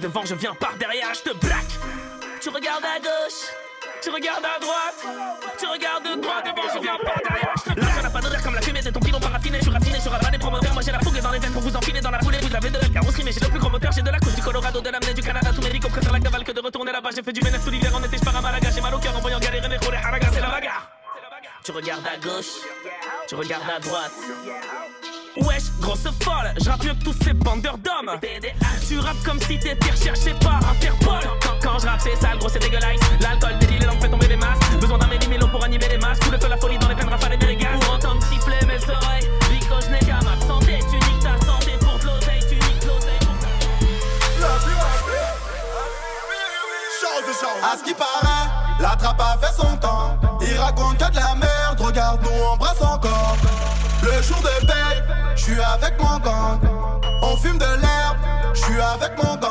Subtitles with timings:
[0.00, 1.78] Devant, je viens par derrière, je te braque.
[2.40, 3.52] Tu regardes à gauche,
[4.00, 5.04] tu regardes à droite,
[5.58, 7.94] tu regardes de droite devant, je viens par derrière, je te braque.
[7.94, 9.58] L'argent n'a pas comme la fumée de ton pilon paraffiné.
[9.58, 10.72] Je suis raffiné, je suis ravaler promoteur.
[10.72, 12.38] Moi j'ai la fougue dans les veines pour vous enfiler dans la foulée.
[12.40, 13.92] Vous avez de la car on mais j'ai le plus grand moteur.
[13.92, 15.50] J'ai de la côte du Colorado, de l'amener du Canada.
[15.54, 17.10] Tous mes ricos préfèrent la cavale que de retourner là-bas.
[17.14, 18.70] J'ai fait du bénéfice tout l'hiver en été, je pars à Malaga.
[18.74, 19.98] J'ai mal au cœur en voyant galérer mes roulets.
[19.98, 20.88] Haraga, c'est la bagarre.
[21.64, 22.64] Tu regardes à gauche,
[23.28, 24.12] tu regardes à droite.
[55.82, 56.12] avec mon.
[57.22, 58.16] On fume de l'herbe,
[58.54, 59.50] je suis avec mon gang.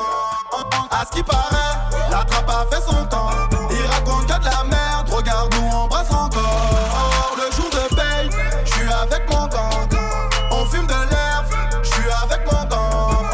[0.91, 1.77] À ce qui paraît,
[2.09, 3.29] la trappe a fait son temps.
[3.69, 7.35] Il raconte que de la merde, regarde nous embrasse encore.
[7.35, 8.29] Le jour de paye,
[8.65, 9.89] je suis avec mon gang.
[10.51, 11.45] On fume de l'herbe,
[11.83, 13.25] je suis avec mon gang.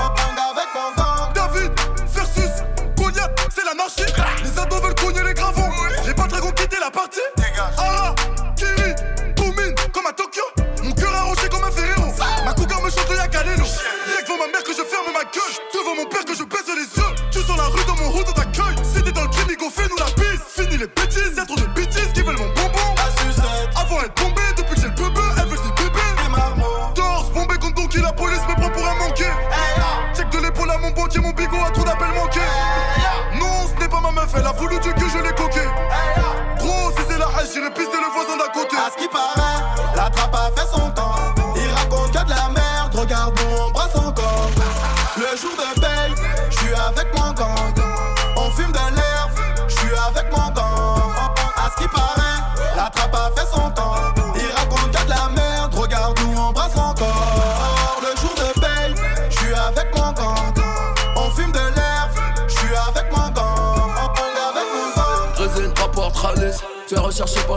[0.51, 1.33] Avec mon gang.
[1.33, 1.71] David
[2.07, 2.63] versus
[2.97, 4.13] Cognac, c'est l'anarchie.
[4.43, 5.69] Les ados veulent cogner les gravons.
[6.05, 7.19] Les patrons ont quitté la partie.
[7.35, 7.73] Dégage.
[7.77, 8.13] Ah,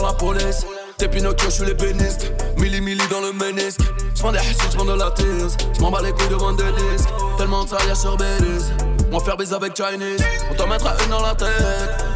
[0.02, 0.66] la police.
[0.96, 2.32] T'es Pinocchio, je suis l'ébéniste.
[2.58, 3.80] Milli milli dans le ménisque.
[4.14, 5.56] J'prends des hassides, j'prends de la tease.
[5.78, 7.08] J'm'en bats les couilles devant des disques.
[7.38, 8.70] Tellement de y'a sur Belize.
[9.10, 10.22] M'en faire baiser avec Chinese.
[10.50, 11.48] On t'en mettra une dans la tête.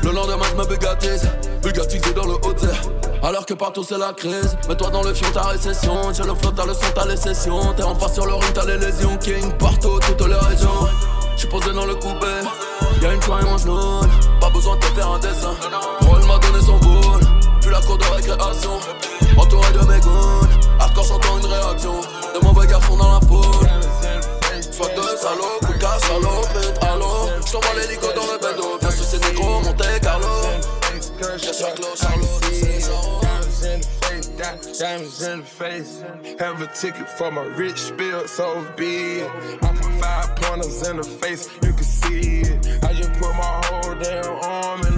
[0.02, 1.28] Le lendemain, j'me bugatise.
[1.62, 2.54] Bugatisé dans le haut
[3.24, 6.50] alors que partout c'est la crise Mets-toi dans le fion, ta récession J'ai le flot,
[6.54, 9.16] t'as le son, t'as les sessions T'es en face sur le ring, t'as les lésions
[9.16, 10.88] King partout, toutes les régions
[11.34, 12.26] J'suis posé dans le coupé
[13.00, 13.64] Y'a une choix et mange
[14.42, 15.54] Pas besoin de te faire un dessin
[16.02, 17.03] Roll m'a donné son Puis
[17.74, 18.78] la cour de récréation
[19.36, 20.48] Entouré de mes goons
[20.78, 22.00] Hardcore une réaction
[22.34, 23.68] De mauvais garçons dans la foule
[24.70, 26.42] Soit de coup de casse, allô
[27.46, 30.26] J't'envoie l'hélico dans le bendo Viens sous ces négros, Monte Carlo
[31.20, 33.84] Y'a Charlot, Charlot, c'est
[34.78, 36.02] Diamonds in the face.
[36.40, 39.22] Have a ticket for my rich spill so big.
[39.22, 42.84] I put five pointers in the face, you can see it.
[42.84, 44.93] I just put my whole damn arm in.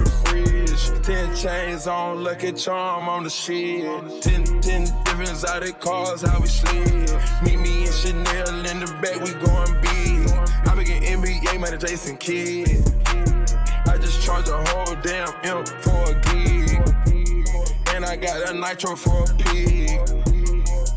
[1.07, 3.81] Ten chains on, lucky charm on the shit.
[4.21, 7.09] Ten, ten different exotic cars, how we slid.
[7.45, 10.29] Meet me and Chanel in the back, we going big.
[10.67, 12.83] I begin NBA, man, Jason Kidd.
[13.87, 16.75] I just charge a whole damn M for a gig.
[17.95, 20.01] And I got a nitro for a pig.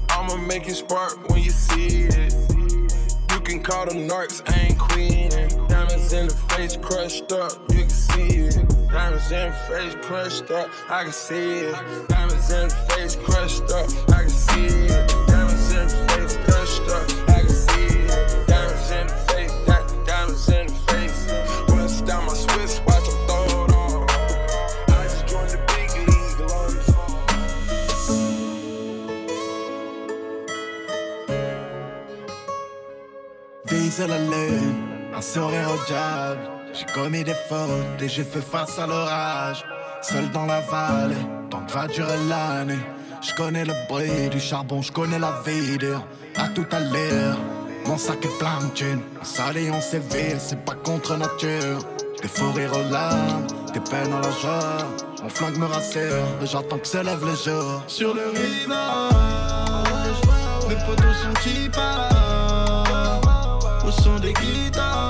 [0.09, 2.35] I'ma make it spark when you see it.
[3.31, 5.31] You can call them narcs, I ain't queen.
[5.69, 7.80] Diamonds in the face crushed up, you
[8.13, 8.91] see it.
[8.91, 12.09] Diamonds in face crushed up, I can see it.
[12.09, 15.30] Diamonds in face crushed up, I can see it.
[37.03, 39.65] Commis des fautes et j'ai fait face à l'orage.
[40.03, 42.79] Seul dans la vallée, tant que va durer l'année.
[43.23, 46.05] Je connais le bruit du charbon, je connais la vie dure.
[46.37, 47.39] À tout à l'heure,
[47.87, 49.03] mon sac est plein de thunes.
[49.23, 51.79] Salé, on sévère, c'est pas contre nature.
[52.23, 54.79] Des fous rires aux larmes, des peines à la joie.
[55.23, 57.83] Mon flingue me rassure, j'attends que se lève le jour.
[57.87, 60.21] Sur le rivage,
[60.69, 62.21] mes potos sont qui partent
[63.87, 65.10] au son des guitares,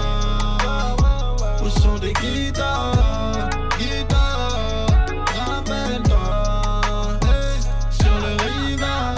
[1.79, 4.87] son des guitares, guitares,
[5.35, 7.59] rappelle-toi, hey,
[7.89, 9.17] sur le rivage,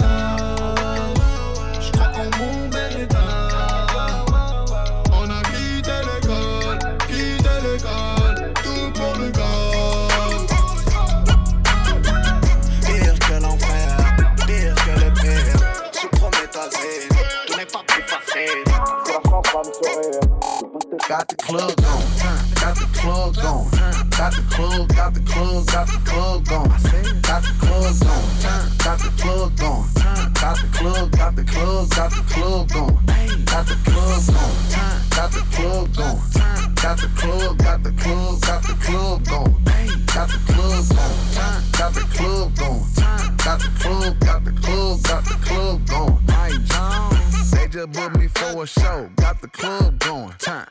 [1.79, 4.25] je crois en mon bel état.
[5.12, 10.50] On a quitté l'école, quitté l'école, tout pour le gold.
[12.86, 13.98] Pire que l'enfer,
[14.45, 15.60] pire que le pire,
[15.93, 17.10] je promets ta zine,
[17.48, 18.63] tout n'est pas plus facile.
[20.94, 22.06] Got the club going,
[22.54, 23.70] got the club going,
[24.12, 26.70] got the club, got the club, got the club going,
[27.22, 29.90] got the club going, got the club going,
[30.38, 32.94] got the club, got the club, got the club going,
[33.46, 34.54] got the club going,
[35.10, 36.22] got the club going,
[36.78, 39.58] got the club, got the club, got the club going,
[40.14, 41.18] got the club going,
[41.74, 42.86] got the club going,
[43.42, 46.20] got the club, got the club, got the club going.
[47.52, 50.34] They just booked me for a show, got the club going.
[50.38, 50.68] Time.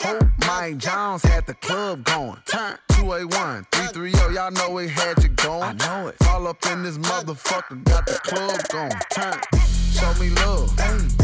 [0.00, 2.38] Hope Mike Jones had the club going.
[2.46, 5.62] Turn 281 330, y'all know we had you going.
[5.62, 6.17] I know it.
[6.48, 8.90] Up in this motherfucker, got the club going.
[9.12, 9.38] Turn.
[9.92, 10.74] show me love.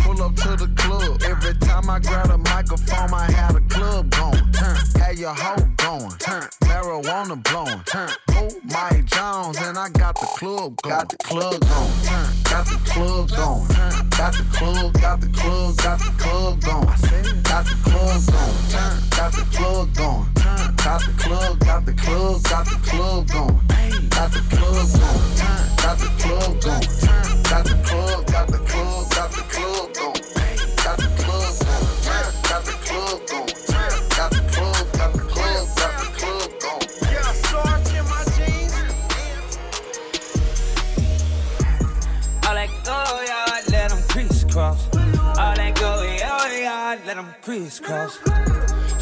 [0.02, 1.22] Pull up to the club.
[1.22, 4.52] Every time I grab a microphone, I had a club going.
[4.52, 6.10] Turn, had your hoe going.
[6.18, 7.80] Turn, marijuana blowing.
[7.86, 10.94] Turn, oh Mike Jones, and I got the club going.
[10.94, 11.92] Got the club going.
[12.04, 13.68] Turn, got the club going.
[13.68, 16.88] Turn, got the club, got the club, got the club going.
[16.88, 18.68] I said, got the club going.
[18.68, 20.34] Turn, got the club going.
[20.34, 23.60] Turn, got the club, got the club, got the club going.
[24.10, 25.13] Got the club going.
[25.82, 26.86] Got the club going.
[27.44, 30.20] Got the club, got the club, got the club going.
[30.84, 32.32] Got the club going.
[32.48, 33.52] Got the club going.
[34.16, 36.88] Got the club, got the club, got the club going.
[37.12, 37.32] Yeah,
[38.08, 38.74] my jeans.
[42.46, 42.70] All that
[43.70, 44.88] let them crisscross.
[44.94, 48.18] All that go, yeah, yeah, let them crisscross.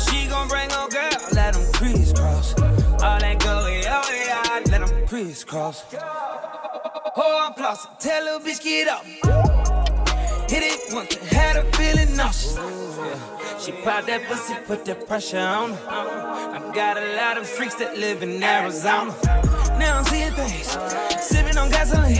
[0.05, 2.55] She gon' bring her girl, let them crisscross.
[3.03, 4.42] All that go, them
[5.25, 5.85] crisscross.
[7.17, 9.05] Oh, I'm flossing, tell little bitch get up.
[10.51, 12.57] Hit it once, had her feeling nauseous.
[12.57, 13.59] Yeah.
[13.59, 15.89] She pop that pussy, put that pressure on her.
[15.89, 19.15] I got a lot of freaks that live in Arizona.
[19.79, 20.67] Now I'm seeing things,
[21.23, 22.17] sipping on gasoline,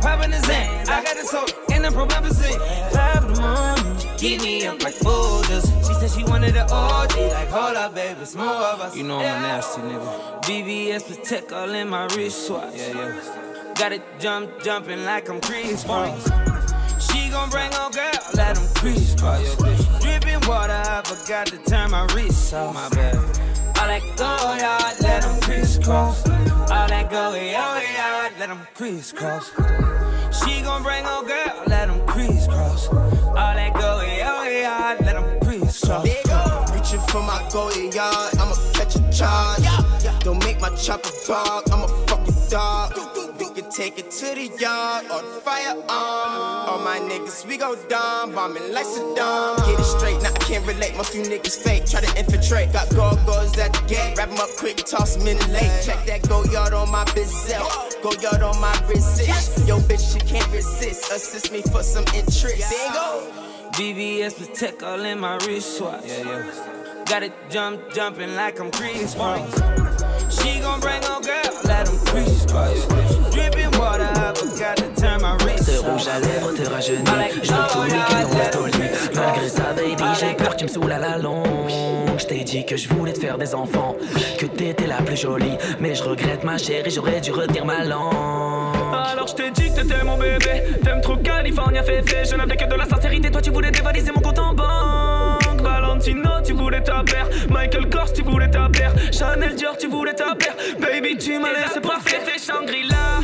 [0.00, 0.88] popping the Xan.
[0.88, 2.58] I got the soda in the promethazine.
[2.92, 5.64] Five in the morning, keep me up like boulders.
[5.86, 8.96] She said she wanted an OG, like hold up, baby, it's more of us.
[8.96, 10.42] You know I'm a nasty nigga.
[10.42, 12.74] BBS protect all in my wristwatch.
[12.76, 13.72] Yeah, yeah.
[13.74, 16.46] Got it jump, jumping like I'm Kris Kross.
[16.98, 19.56] She gon' bring her girl, let them crisscross.
[20.00, 22.74] Dripping water, I forgot to turn my wrist off.
[22.74, 23.16] My bad.
[23.78, 26.26] All that go, yeah, let them crisscross.
[26.26, 29.50] All that go, yeah, yeah, let them crisscross.
[30.44, 32.88] She gon' bring her girl, let them crisscross.
[32.88, 36.04] All that go, yeah, oh, yeah, let them crisscross.
[36.72, 39.64] Reaching for my goalie yard, I'ma catch a charge.
[40.20, 43.35] Don't make my chopper bark, I'm a fucking dog.
[43.56, 45.78] We can take it to the yard or the firearm.
[45.78, 49.56] Um, all my niggas, we go dumb, bombing like Saddam.
[49.64, 50.94] Get it straight, now I can't relate.
[50.94, 52.74] Most you niggas fake, try to infiltrate.
[52.74, 55.72] Got go-go's at the gate, wrap 'em up quick, toss 'em in the lake.
[55.86, 57.66] Check that go yard on my bizel,
[58.02, 59.66] go yard on my resist.
[59.66, 61.10] Yo, bitch, she can't resist.
[61.10, 62.68] Assist me for some interest.
[62.68, 63.32] Bingo.
[63.72, 66.04] BBS protect all in my wristwatch.
[66.04, 67.04] Yeah, yeah.
[67.06, 69.48] Got it jump, jumping like I'm Kris Kross.
[70.28, 73.15] She gon' bring her girl, let them crisscross.
[75.58, 77.04] Ce rouge à lèvres te rajeunit.
[77.42, 80.56] Je veux tout le week-end on reste au lit Malgré ça baby j'ai peur que
[80.56, 81.70] tu me saoules à la longue
[82.18, 83.96] Je t'ai dit que je voulais te faire des enfants
[84.38, 85.56] Que t'étais la plus jolie.
[85.80, 88.14] Mais je regrette ma chérie j'aurais dû retenir ma langue.
[89.12, 90.62] Alors je t'ai dit que t'étais mon bébé.
[90.84, 93.30] T'aimes trop California féfé Je n'avais que de la sincérité.
[93.30, 95.45] Toi tu voulais dévaliser mon compte en banque
[95.96, 97.26] Valentino tu voulais ta paire.
[97.48, 98.92] Michael Kors tu voulais ta paire.
[99.10, 100.54] Chanel Dior tu voulais ta paire.
[100.78, 103.20] Baby tu m'as laissé parfait fait Shangri-La.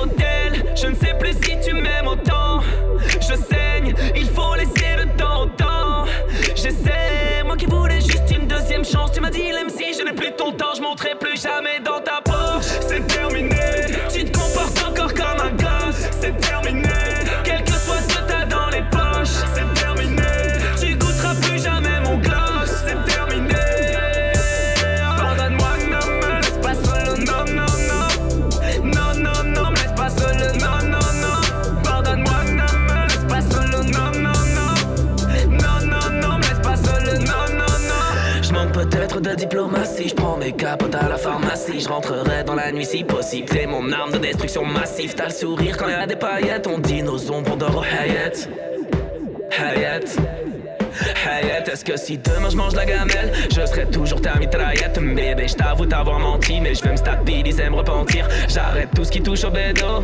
[0.00, 2.60] Hôtel Je ne sais plus si tu m'aimes autant.
[3.20, 6.04] Je saigne Il faut laisser le temps au temps.
[6.54, 9.10] J'essaie Moi qui voulais juste une deuxième chance.
[9.12, 10.74] Tu m'as dit l'MC je n'ai plus ton temps.
[10.76, 11.97] Je monterai plus jamais dans
[39.38, 43.48] diplomatie, je prends mes capotes à la pharmacie, je rentrerai dans la nuit si possible.
[43.48, 46.78] T'es mon arme de destruction massive, t'as le sourire quand y a des paillettes, on
[46.78, 48.48] dit nos ombres d'or au Hayat.
[49.56, 50.16] Hayat.
[51.24, 55.46] Hayat, est-ce que si demain je mange la gamelle, je serai toujours ta mitraillette, bébé,
[55.46, 58.28] je t'avoue t'avoir menti, mais je vais me stabiliser, me repentir.
[58.48, 60.02] J'arrête tout ce qui touche au bédo,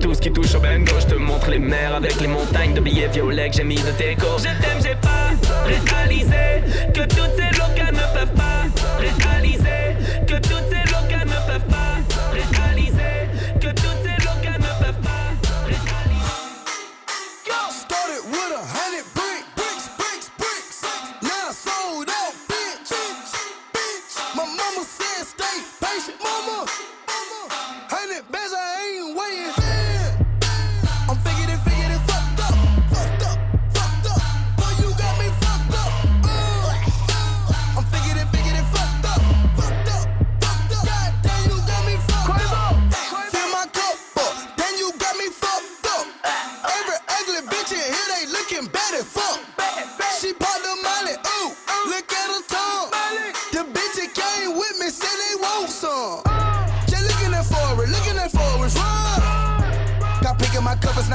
[0.00, 2.80] tout ce qui touche au bendo, je te montre les mers avec les montagnes de
[2.80, 4.16] billets violets que j'ai mis de tes.
[4.38, 5.30] Je t'aime, j'ai pas
[5.64, 7.81] réalisé que toutes ces locales
[8.24, 8.66] peuvent pas
[8.98, 10.71] réaliser que toutes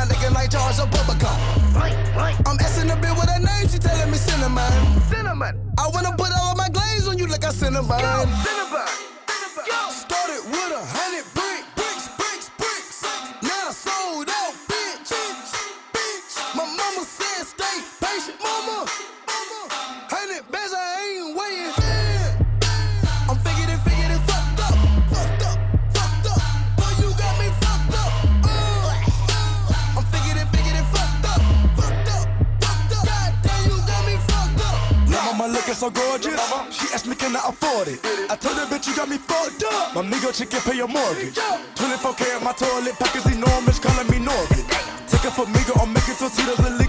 [0.06, 0.80] Looking like Charles.
[0.80, 4.72] I'm asking a bit with her name, she telling me cinnamon.
[5.10, 5.74] Cinnamon.
[5.78, 8.00] I wanna put all my glaze on you like a cinnamon.
[8.00, 8.97] Yo, cinnamon.
[39.08, 39.96] got me fucked up.
[39.96, 41.36] My nigga chicken pay your mortgage.
[41.36, 44.68] 24K in my toilet, pockets enormous, calling me Norbit.
[45.08, 46.87] Take it for me, go, I'm making tortillas illegal.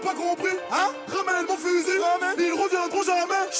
[0.00, 0.88] pas compris, hein?
[1.08, 3.50] Ramène mon fusil, ramène, ils reviendront jamais.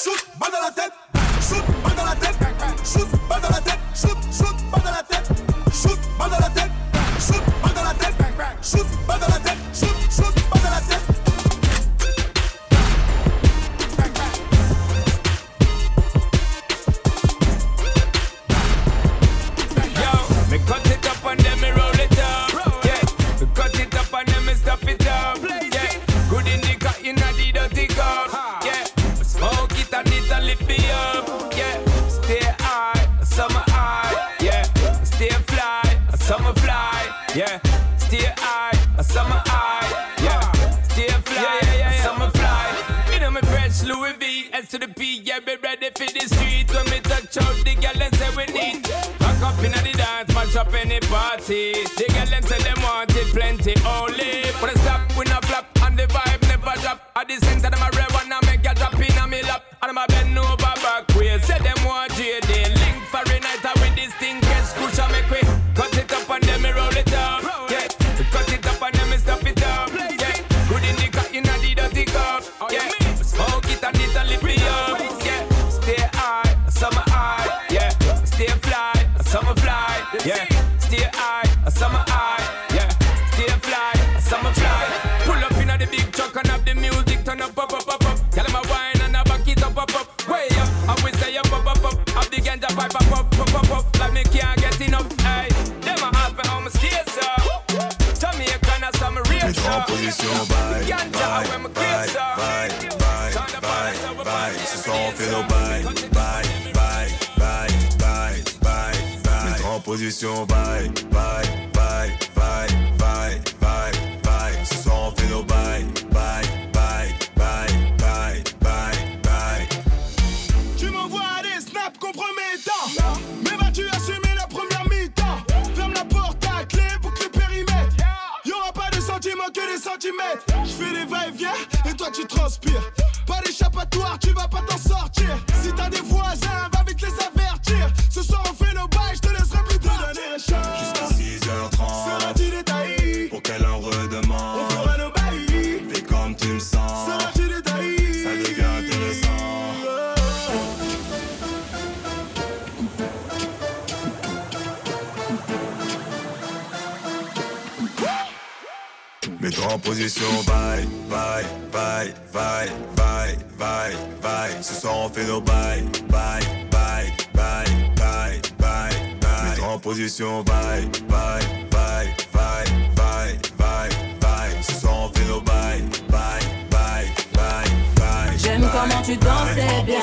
[159.51, 164.63] Mets toi en position, bye, bye, bye, bye, bye, bye, bye.
[164.63, 166.39] Ce soir on fait nos bye, bye,
[166.71, 167.65] bye, bye,
[167.97, 169.49] bye, bye, bye.
[169.49, 173.89] Mets toi en position, bye, bye, bye, bye, bye, bye,
[174.21, 174.63] bye.
[174.63, 178.37] Ce soir on fait nos bye, bye, bye, bye, bye.
[178.37, 179.99] J'aime comment tu dansais bien.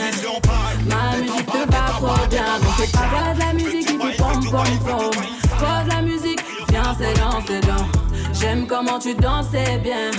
[0.89, 2.59] Ma musique te va trop bien.
[2.59, 5.17] Donc c'est pas de la musique qui vous pompe, pompe, pompe.
[5.59, 8.08] Pose la musique, viens, c'est dans, c'est dans.
[8.41, 10.11] J'aime comment tu dansais bien.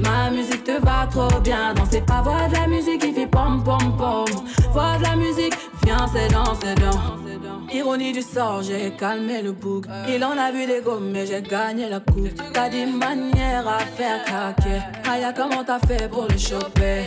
[0.00, 1.74] Ma musique te va trop bien.
[1.74, 4.24] Dansez pas, voix de la musique qui fait pom pom pom.
[4.72, 7.72] Voix de la musique, viens, c'est dans, c'est dans.
[7.72, 9.86] Ironie du sort, j'ai calmé le bouc.
[10.08, 12.28] Il en a vu des gommes, mais j'ai gagné la coupe.
[12.52, 14.80] T'as des manières à faire craquer.
[15.10, 17.04] Aya, comment t'as fait pour le choper?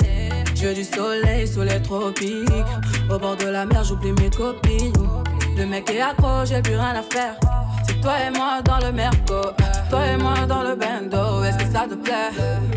[0.55, 2.49] Je veux du soleil sous les tropiques.
[3.11, 4.93] Au bord de la mer, j'oublie mes copines.
[5.57, 7.35] Le mec est accro, j'ai plus rien à faire.
[7.87, 9.35] C'est toi et moi dans le merco
[9.95, 12.31] toi et moi dans le bendo, est-ce que ça te plaît?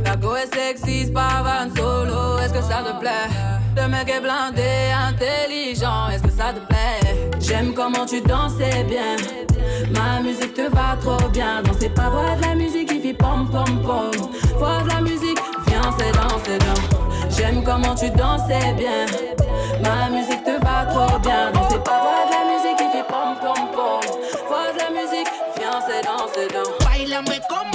[0.05, 3.29] La go est sexy, pas van solo, est-ce que ça te plaît?
[3.77, 4.73] Le mec est blindé,
[5.11, 7.31] intelligent, est-ce que ça te plaît?
[7.41, 9.17] J'aime comment tu dansais bien.
[9.95, 11.63] Ma musique te va trop bien.
[11.63, 14.11] Danser pas, voix de la musique qui fait pom pom pom.
[14.59, 17.29] Voix de la musique, viens c'est danser dans.
[17.37, 19.07] J'aime comment tu dansais bien.
[19.83, 21.51] Ma musique te va trop bien.
[21.53, 22.68] Danser pas, voix de la musique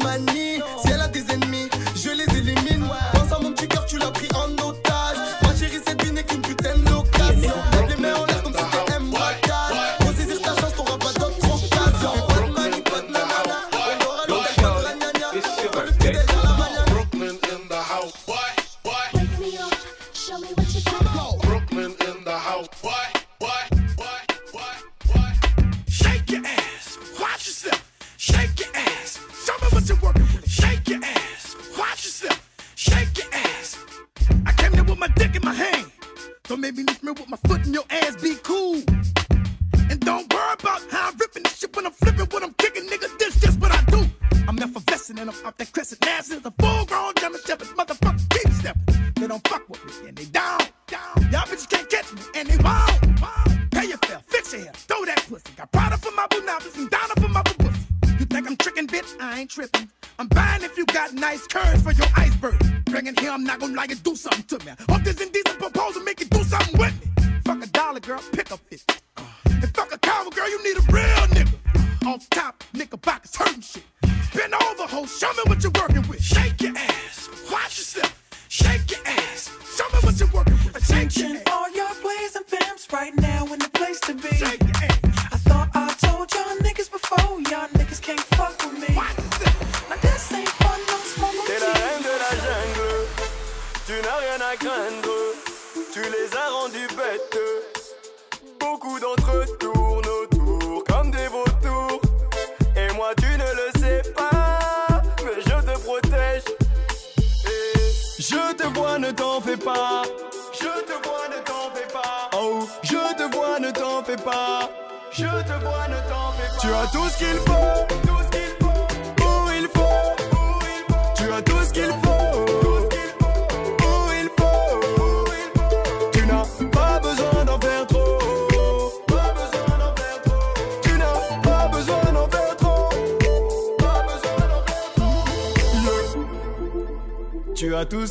[0.00, 0.37] Moi,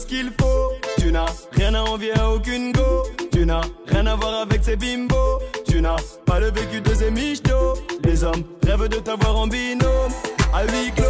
[0.08, 0.72] qu'il faut.
[0.98, 3.04] Tu n'as rien à envier à aucune go.
[3.32, 5.39] Tu n'as rien à voir avec ces bimbos.
[5.67, 7.12] Tu n'as pas le vécu de ces.
[8.04, 10.12] Les hommes rêvent de t'avoir en binôme.
[10.54, 11.06] À huis clos,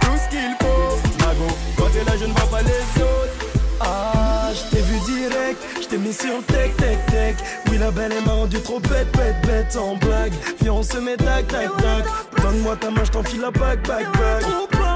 [0.00, 1.24] tout ce qu'il faut.
[1.24, 3.32] Mago, quand t'es là, je ne vois pas les autres.
[3.80, 7.36] Ah, je t'ai vu direct, je t'ai mis sur tech, tech, tech.
[7.70, 10.32] Oui, la belle elle m'a rendu trop bête, bête, bête, sans blague.
[10.60, 12.42] Viens, on se met tac, tac, tac.
[12.42, 14.91] Donne-moi ta main, je t'enfile la bague, bague, bague.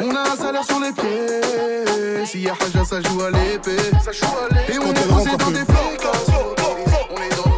[0.00, 2.26] On a un salaire sur les pieds.
[2.26, 3.76] S'il y Haja, ça joue à l'épée.
[4.68, 5.92] Et on est posé dans des flots.
[7.10, 7.51] On est dans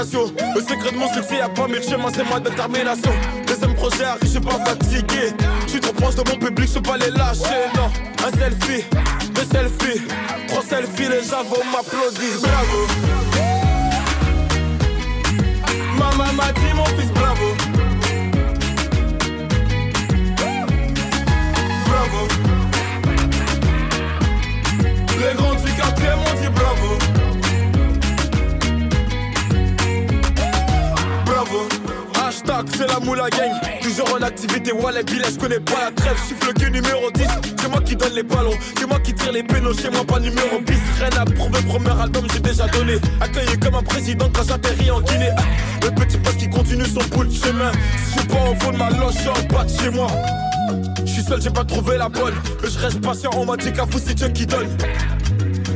[0.00, 3.10] Le secret de mon succès, y'a pas mille chemins, c'est ma détermination.
[33.82, 36.16] Toujours en activité, wallet, billet, je connais pas la trêve.
[36.28, 37.26] Chiffre le numéro 10
[37.60, 38.56] C'est moi qui donne les ballons.
[38.78, 42.00] C'est moi qui tire les pénaux Chez moi pas numéro 10 Rien à prouver, premier
[42.00, 42.94] album j'ai déjà donné.
[43.20, 45.32] Accueilli comme un président quand j'atterris en Guinée.
[45.82, 47.72] Le petit poste qui continue son bout de chemin.
[47.72, 49.90] Si je suis pas au fond de ma loge, je suis en bas de chez
[49.90, 50.08] moi.
[51.04, 52.34] Je suis seul, j'ai pas trouvé la bonne.
[52.62, 54.68] Mais je reste patient, on m'a dit qu'à vous c'est Dieu qui donne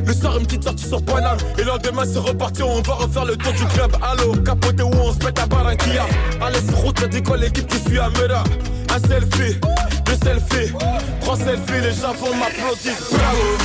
[0.05, 1.37] le soir, une petite sortie sur Paname.
[1.57, 3.95] Et le lendemain, c'est reparti, on va refaire le tour du club.
[4.01, 6.05] Allo, capoté où on se met à Barranquilla?
[6.41, 8.43] Allez, sur route, ça dit quoi l'équipe qui suit à Mera.
[8.89, 9.59] Un selfie,
[10.05, 10.73] deux selfies,
[11.21, 12.93] trois selfies, les gens vont m'applaudir.
[13.11, 13.57] Bravo.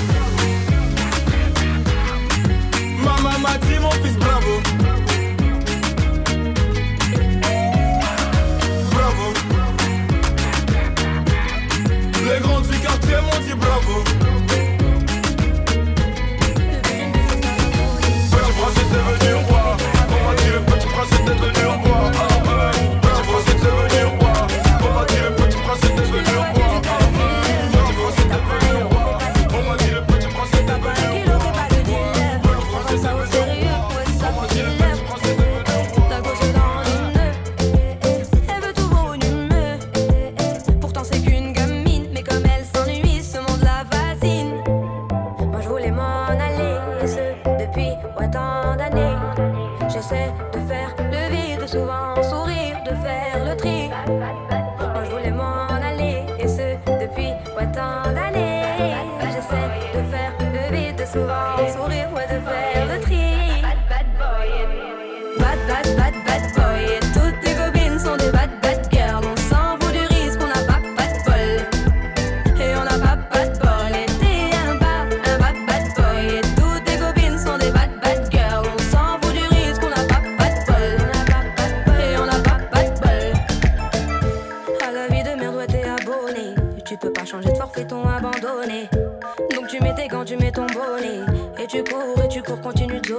[2.98, 4.60] Maman m'a dit, mon fils, bravo.
[8.92, 9.32] Bravo.
[12.24, 14.27] Les grands du quartier m'ont dit bravo.
[18.90, 19.76] Devenu roi.
[20.08, 21.77] On m'a dit le petit prince est devenu roi.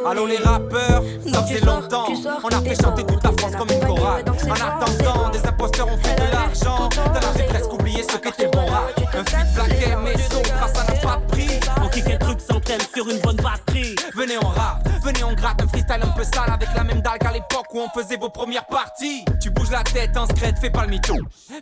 [0.09, 2.07] Allô les rappeurs, ça faisait longtemps.
[2.43, 4.25] On a fait chanter toute la France comme une chorale.
[4.27, 6.89] En attendant, des imposteurs ont fait de l'argent.
[6.89, 10.83] T'en avais presque oublié ce qu'était bon rap Un feat black mais son grâce ça
[10.85, 13.95] n'a pas de prix On kick un truc sans thème sur une bonne batterie.
[14.15, 15.61] Venez on rap, venez on gratte.
[15.61, 18.29] Un freestyle un peu sale Avec la même dalle qu'à l'époque où on faisait vos
[18.29, 19.25] premières parties.
[19.39, 21.17] Tu bouges la tête en scred, fais pas le mytho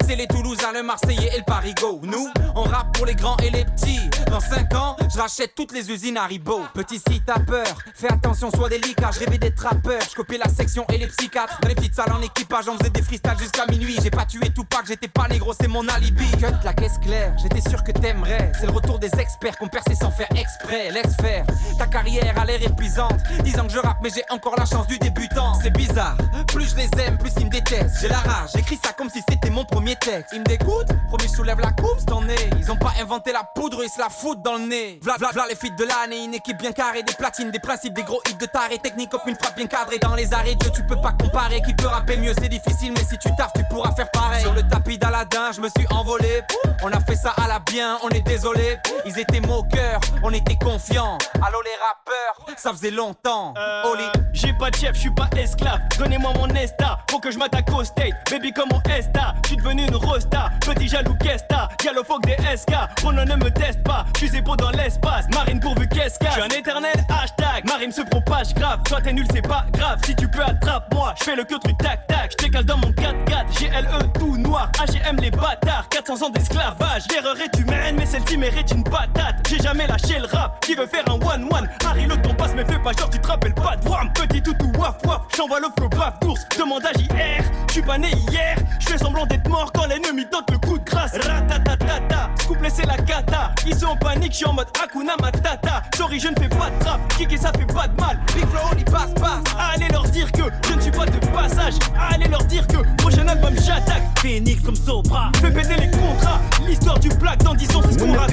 [0.06, 3.50] C'est les Toulousains, le Marseillais et le Parigo Nous, on rappe pour les grands et
[3.50, 4.00] les petits.
[4.30, 6.62] Dans 5 ans, je rachète toutes les usines Haribo.
[6.74, 9.12] Petit si t'as peur, fais attention, sois délicat.
[9.14, 11.60] Je rêvais d'être rappeur, je copiais la section et les psychiatres.
[11.62, 13.98] Dans les petites salles en équipage, on faisait des freestyles jusqu'à minuit.
[14.02, 16.30] J'ai pas tué tout pas j'étais pas négro, c'est mon alibi.
[16.40, 18.52] Cut la caisse claire, j'étais sûr que t'aimerais.
[18.60, 20.92] C'est le retour des experts qu'on percé sans faire exprès.
[20.92, 21.46] Laisse faire,
[21.78, 23.20] ta carrière a l'air épuisante.
[23.44, 25.54] 10 ans que je rappe mais j'ai encore la chance du débutant.
[25.62, 26.18] C'est bizarre,
[26.48, 27.98] plus je les aime, plus ils me détestent.
[28.02, 30.32] J'ai la rage, j'écris ça comme si c'était mon premier texte.
[30.34, 33.32] Ils me dégoûtent, promis je soulève la coupe, c'est en est Ils ont pas inventé
[33.32, 35.00] la poudre, ils se la foutent dans le nez.
[35.02, 37.94] V'là v'là v'là les feats de l'année, une équipe bien carrée Des platines, des principes,
[37.94, 40.00] des gros hits de taré Technique comme une frappe bien cadrée.
[40.00, 41.62] Dans les arrêts Dieu tu peux pas comparer.
[41.62, 44.42] Qui peut rapper mieux c'est difficile mais si tu taffes tu pourras faire pareil.
[44.42, 46.42] Sur le tapis d'Aladin je me suis envolé.
[46.84, 48.78] On a fait ça à la bien, on est désolé.
[49.06, 51.18] Ils étaient moqueurs, on était confiants.
[51.46, 53.54] Allô les rappeurs, ça faisait longtemps.
[53.86, 54.04] Oli.
[54.34, 55.80] J'ai pas de chef, je suis pas esclave.
[55.98, 58.14] Donnez-moi mon Esta, faut que je m'attaque au state.
[58.30, 59.34] Baby, comme mon Esta.
[59.48, 60.50] Suis devenu une rosta.
[60.62, 61.70] Petit jaloux, qu'est-ce t'as?
[61.84, 62.74] Galophoque des SK.
[63.04, 64.06] Ronan ne me teste pas.
[64.18, 65.26] Fusée beau dans l'espace.
[65.34, 67.66] Marine pourvu qu'est-ce Je suis un éternel hashtag.
[67.66, 68.80] Marine se propage grave.
[68.84, 70.00] Toi t'es nul, c'est pas grave.
[70.06, 71.14] Si tu peux, attrape-moi.
[71.20, 72.34] Je fais le que truc tac tac.
[72.40, 73.60] Je dans mon 4x4.
[73.60, 74.72] GLE tout noir.
[74.82, 75.88] AGM les bâtards.
[75.90, 77.04] 400 ans d'esclavage.
[77.12, 79.36] L'erreur est humaine, mais celle-ci mérite une patate.
[79.50, 80.64] J'ai jamais lâché le rap.
[80.66, 81.70] Qui veut faire un one-one?
[81.86, 84.12] Harry, le temps passe, mais fais pas genre, tu te rappelles pas de Wham.
[84.14, 85.22] Petit toutou, waf waf.
[85.36, 86.46] J'envoie le flow baf d'ours.
[86.58, 87.44] Demande à JR.
[87.70, 88.58] J'suis pas né hier.
[88.80, 91.14] J'fais semblant d'être mort quand l'ennemi tente le coup de grâce.
[91.14, 92.30] Ratatatata.
[92.48, 93.52] Couplet, c'est la cata.
[93.66, 95.84] Ils sont en panique, j'suis en mode Hakuna Matata.
[95.96, 97.02] Sorry, je ne fais pas de trap.
[97.18, 98.20] Kiki, ça fait pas de mal.
[98.36, 99.44] Big flow, on y passe, passe.
[99.74, 101.76] Allez leur dire que je ne suis pas de passage.
[102.10, 104.04] Allez leur dire que prochain album, j'attaque.
[104.20, 105.32] Phoenix comme Sopra.
[105.42, 106.40] Fais péter les contrats.
[106.66, 108.28] L'histoire du black dans 10 ans, c'est ce qu'on ma,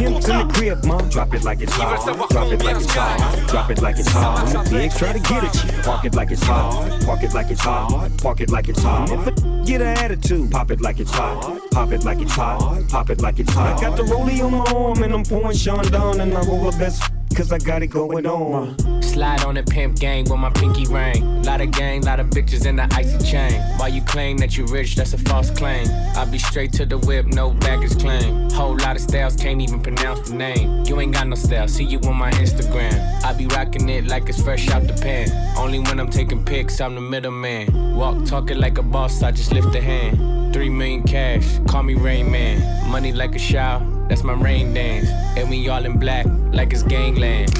[1.11, 2.29] drop it like it's hot.
[2.31, 3.47] Drop it like it's hot.
[3.49, 4.45] Drop it like it's hot.
[4.45, 6.91] When the pigs try to get at you, park it like it's hot.
[7.05, 8.11] Park it like it's hot.
[8.23, 9.11] Park it like it's hot.
[9.11, 9.33] If a
[9.65, 11.24] get an attitude, pop it like it's hot.
[11.71, 12.89] Pop it like it's hot.
[12.89, 13.79] Pop it like it's hot.
[13.79, 16.77] I got the rollie on my arm and I'm pouring Chandon and I roll the
[16.79, 17.03] best
[17.35, 19.03] cause I got it going on.
[19.03, 21.43] Slide on the pimp gang with my pinky ring.
[21.43, 23.61] Lot of gang, lot of bitches in the icy chain.
[23.79, 25.87] While you claim that you rich, that's a false claim.
[26.17, 28.51] I be straight to the whip, no baggage claim.
[28.51, 30.85] Whole lot of styles, can't even pronounce the name.
[30.87, 33.25] You ain't got no style, see you on my Instagram.
[33.25, 35.29] I be rocking it like it's fresh out the pan.
[35.57, 37.97] Only when I'm taking pics, I'm the middleman.
[37.97, 40.53] Walk talking like a boss, I just lift a hand.
[40.55, 42.91] Three million cash, call me Rain Man.
[42.91, 45.09] Money like a shower, that's my rain dance.
[45.37, 47.51] And we all in black, like it's gangland.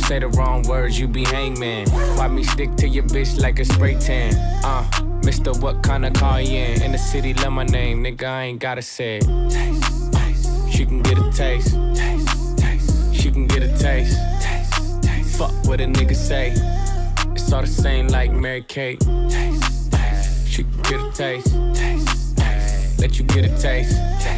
[0.00, 1.88] Say the wrong words, you be hangman.
[2.16, 4.34] Why me stick to your bitch like a spray tan?
[4.64, 4.84] Uh,
[5.24, 6.82] Mister, what kind of car you in?
[6.82, 9.26] In the city, love my name, nigga, I ain't gotta say it.
[9.50, 10.72] Taste, taste.
[10.72, 11.74] She can get a taste.
[11.94, 13.14] Taste, taste.
[13.14, 14.16] She can get a taste.
[14.40, 15.36] Taste, taste.
[15.36, 16.54] Fuck what a nigga say.
[17.32, 19.00] It's all the same like Mary Kate.
[19.00, 20.48] Taste, taste.
[20.48, 21.52] She can get a taste.
[21.74, 23.00] Taste, taste.
[23.00, 23.96] Let you get a taste.
[24.22, 24.37] Taste,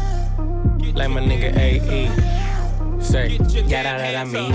[0.93, 3.01] Like my nigga AE.
[3.01, 4.53] Say, yeah, that, that mean.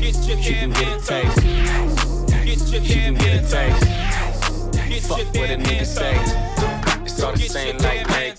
[0.00, 1.40] She can get a taste.
[2.72, 3.84] She can get a taste.
[5.08, 6.14] Fuck what a nigga say.
[7.02, 8.32] It's all the same like Mary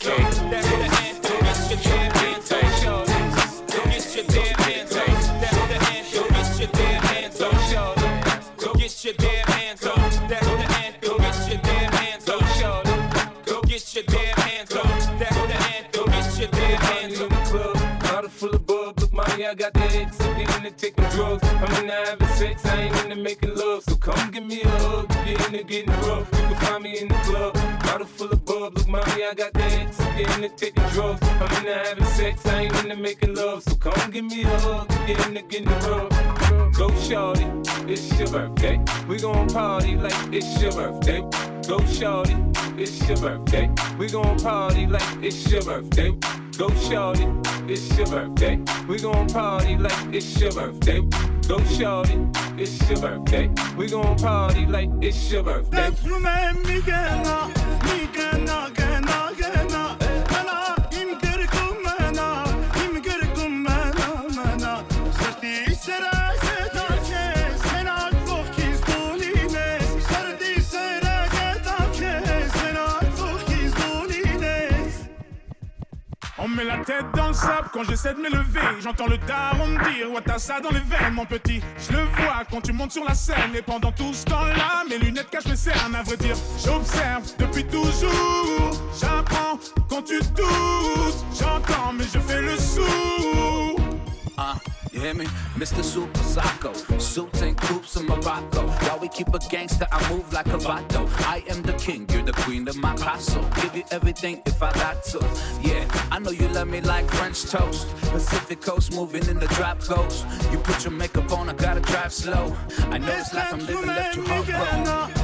[19.51, 20.17] I got the X.
[20.21, 21.43] I'm in the taking drugs.
[21.43, 22.65] I'm in the having sex.
[22.65, 23.83] I ain't into making love.
[23.83, 25.13] So come give me a hug.
[25.27, 27.10] You're into getting rough, you can find me in
[28.91, 29.99] mommy, I got the X.
[29.99, 31.19] I'm into taking drugs.
[31.23, 32.45] I'm in the having sex.
[32.45, 33.63] I ain't into making love.
[33.63, 34.87] So come give me a hug.
[35.07, 36.77] get into getting rough.
[36.77, 37.45] Go shorty,
[37.87, 38.83] it's your birthday.
[39.07, 41.21] We gon' party like it's your birthday.
[41.67, 42.35] Go shorty,
[42.77, 43.69] it's your birthday.
[43.97, 46.11] We gon' party like it's your birthday.
[46.57, 47.27] Go shorty,
[47.67, 48.59] it's your birthday.
[48.87, 51.01] We gon' party like it's your birthday.
[51.47, 52.27] Go shorty,
[52.57, 53.49] it's your birthday.
[53.77, 55.87] We gon' party like it's your birthday.
[55.87, 56.81] On me
[76.55, 78.59] met la tête dans le sable quand j'essaie de m'élever.
[78.81, 81.61] J'entends le daron me dire Ouais, t'as ça dans les veines, mon petit.
[81.77, 83.55] Je le vois quand tu montes sur la scène.
[83.55, 85.95] Et pendant tout ce temps-là, mes lunettes cachent mes cernes.
[85.95, 88.71] À vrai dire, j'observe depuis toujours.
[88.99, 91.25] J'apprends quand tu doutes.
[91.39, 93.79] J'entends, mais je fais le sourd.
[94.37, 95.25] Uh, you hear me?
[95.55, 95.83] Mr.
[95.83, 96.73] Super Psycho.
[96.97, 98.67] Suits and coops in Morocco.
[98.67, 101.07] While we keep a gangster, I move like a vato.
[101.25, 103.45] I am the king, you're the queen of my castle.
[103.61, 105.19] Give you everything if I got to.
[105.61, 107.87] Yeah, I know you love me like French toast.
[108.11, 110.25] Pacific coast moving in the drop coast.
[110.51, 112.55] You put your makeup on, I gotta drive slow.
[112.89, 115.21] I know it's life I'm living left you heartbroken.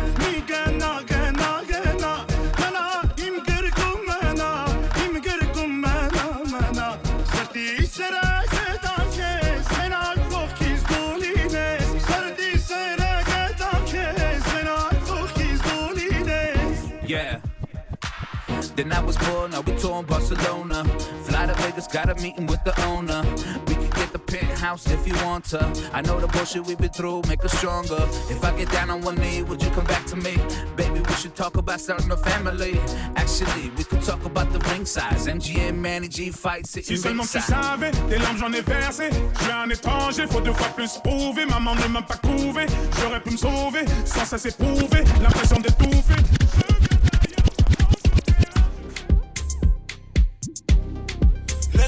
[18.77, 20.83] Then I was born, now we touring Barcelona.
[21.23, 23.23] Fly to Vegas, got a meeting with the owner.
[23.65, 25.65] We can get the penthouse if you want to.
[25.93, 27.97] I know the bullshit we've been through make us stronger.
[28.29, 30.37] If I get down on one knee, would you come back to me?
[30.75, 32.79] Baby, we should talk about starting a family.
[33.15, 35.25] Actually, we could talk about the ring size.
[35.25, 39.09] MGM, Manny G fight sitting Si seulement tu savais, des larmes j'en ai versé.
[39.09, 41.47] Je suis un étranger, faut deux fois plus prouver.
[41.47, 42.67] Maman ne m'a pas couvé,
[43.01, 45.03] j'aurais pu me sauver sans ça s'éprouver.
[45.19, 46.21] L'impression d'étouffer.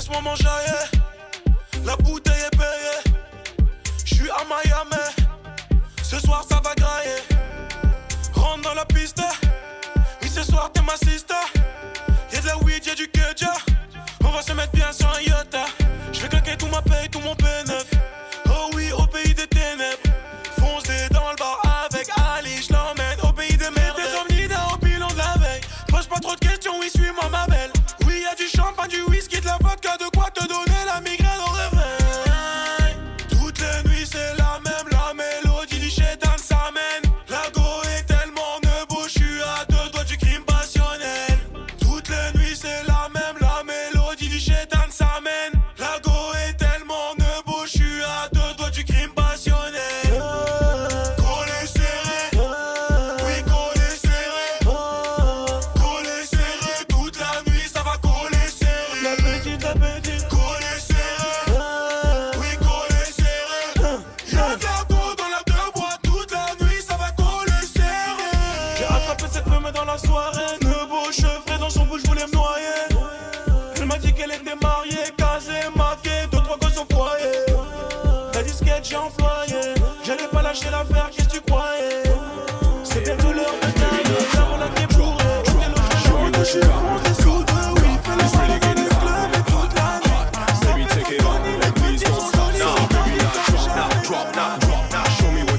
[0.09, 0.89] Laisse-moi m'enjailler,
[1.85, 3.15] la bouteille est payée.
[4.05, 5.03] Je suis à Miami,
[6.01, 7.21] ce soir ça va grailler.
[8.33, 9.21] Rentre dans la piste,
[10.21, 11.35] oui ce soir t'es ma sister.
[12.31, 13.53] Y'a de la weed, y'a du keja.
[14.23, 15.55] On va se mettre bien sur un yacht.
[16.11, 17.08] Je vais claquer tout ma paye,
[29.89, 30.68] vodka, de quoi te donner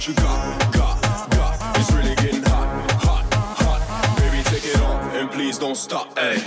[0.08, 1.76] you got, got, got.
[1.76, 4.16] It's really getting hot, hot, hot.
[4.18, 6.18] Baby, take it off, and please don't stop.
[6.18, 6.40] Hey.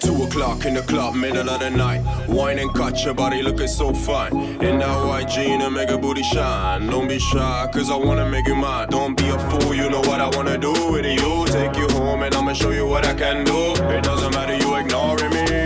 [0.00, 2.02] Two o'clock in the club, middle of the night.
[2.28, 4.36] Wine and cut your body looking so fine.
[4.62, 6.88] In that white jean and make a booty shine.
[6.88, 8.88] Don't be shy, cause I wanna make you mine.
[8.90, 11.46] Don't be a fool, you know what I wanna do with you.
[11.46, 13.72] Take you home and I'ma show you what I can do.
[13.96, 15.59] It doesn't matter, you ignoring me.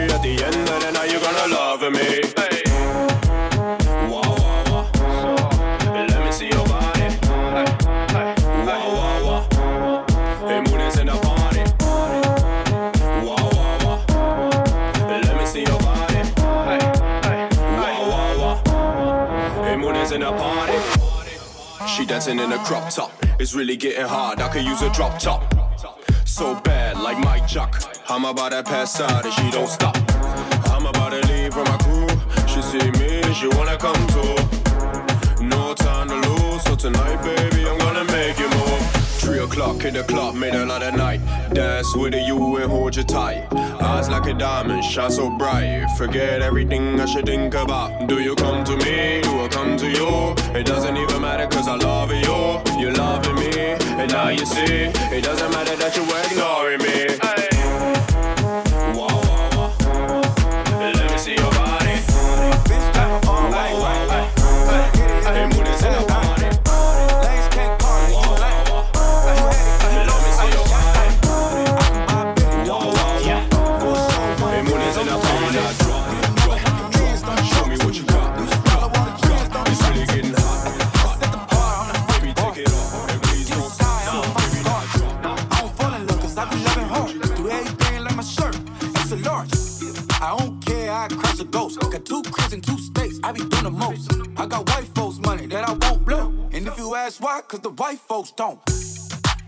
[22.15, 23.11] Dancing in a crop top.
[23.41, 24.41] It's really getting hard.
[24.41, 25.53] I could use a drop top.
[26.25, 27.83] So bad, like Mike Chuck.
[28.09, 29.97] I'm about to pass out and she don't stop.
[30.71, 32.07] I'm about to leave with my crew.
[32.47, 35.45] She see me, she wanna come too.
[35.45, 38.74] No time to lose, so tonight, baby, I'm gonna make you move.
[39.25, 41.21] Three o'clock in the club, middle of the night.
[41.55, 43.51] Dance with you and hold you tight.
[43.81, 45.87] Eyes like a diamond, shine so bright.
[45.97, 48.07] Forget everything I should think about.
[48.07, 49.23] Do you come to me?
[49.23, 50.35] Do I come to you?
[50.55, 52.81] It doesn't even matter, cause I love you.
[52.81, 53.51] You're loving me,
[54.01, 54.93] and now you see.
[55.17, 57.34] It doesn't matter that you're ignoring me.
[93.25, 94.13] I be doing the most.
[94.37, 96.29] I got white folks' money that I won't blow.
[96.53, 98.61] And if you ask why, cause the white folks don't.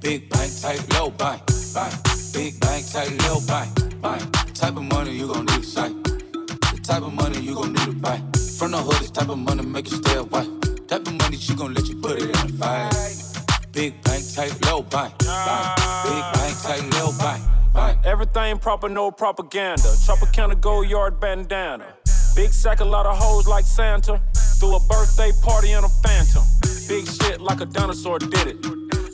[0.00, 1.42] Big bank, tight, low bank,
[1.74, 1.92] bank.
[2.32, 4.54] Big bank, tight, low bank, bank.
[4.54, 5.92] Type of money you gon' need sight.
[6.04, 8.16] The type of money you gon' need to buy.
[8.56, 10.48] From the hood, this type of money make you stay away.
[10.88, 13.72] Type of money she gon' let you put it in the fight.
[13.72, 15.76] Big bank, tight, low bank, bank.
[16.08, 17.98] Big bank, tight, low bank, bank.
[18.06, 19.94] Everything proper, no propaganda.
[20.06, 21.92] Chopper counter, go yard bandana.
[22.36, 24.20] Big sack, a lot of hoes like Santa.
[24.60, 26.42] Threw a birthday party in a phantom.
[26.86, 28.66] Big shit like a dinosaur did it.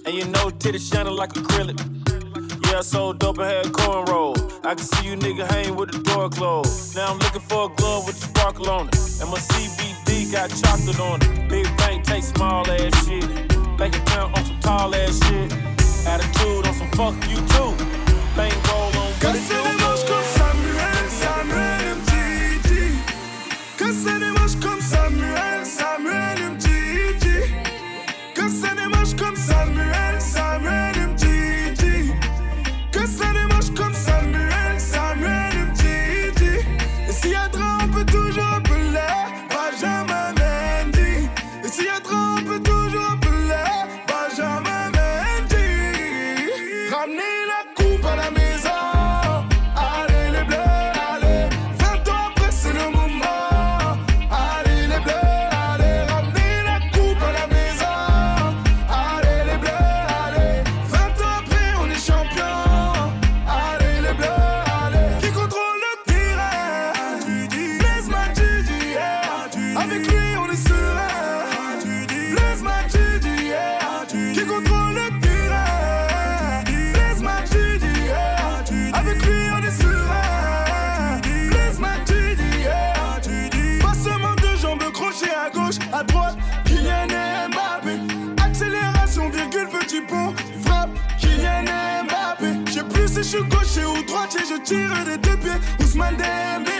[0.04, 1.78] And you know, titties shining like acrylic.
[2.66, 4.34] Yeah, so dope and had cornrow.
[4.66, 6.96] I can see you nigga hang with the door closed.
[6.96, 8.96] Now I'm looking for a glove with a sparkle on it.
[9.20, 11.48] And my CBD got chocolate on it.
[11.48, 13.28] Big bank take small ass shit.
[13.78, 15.52] Bank account on some tall ass shit.
[16.08, 17.70] Attitude on some fuck you too.
[18.34, 19.91] Bank roll on what it do.
[24.02, 24.31] sitting
[94.72, 95.60] tirer des deux pieds.
[95.80, 96.71] Ousmane Dembélé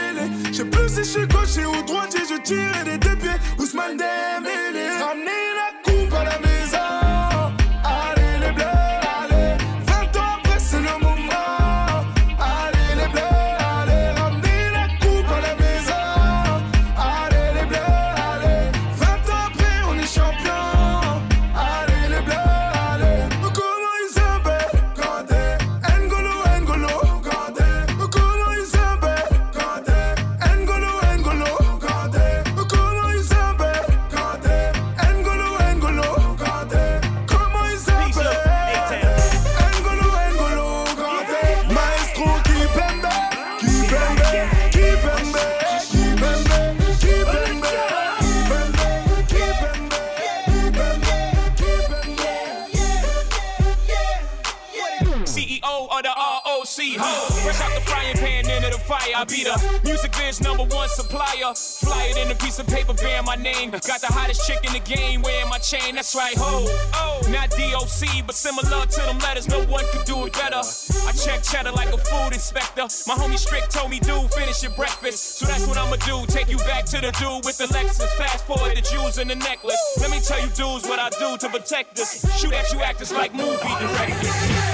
[59.43, 59.55] leader.
[59.83, 61.53] Music biz number one supplier.
[61.55, 63.71] Fly it in a piece of paper bearing my name.
[63.71, 65.95] Got the hottest chick in the game wearing my chain.
[65.95, 66.65] That's right, ho.
[66.95, 69.47] Oh, not DOC, but similar to them letters.
[69.47, 70.61] No one could do it better.
[71.07, 72.87] I check cheddar like a food inspector.
[73.07, 75.39] My homie strict told me, dude, finish your breakfast.
[75.39, 76.25] So that's what I'ma do.
[76.27, 78.09] Take you back to the dude with the Lexus.
[78.17, 79.81] Fast forward the jewels and the necklace.
[79.99, 82.23] Let me tell you, dudes, what I do to protect us.
[82.39, 84.72] Shoot at you actors like movie directors.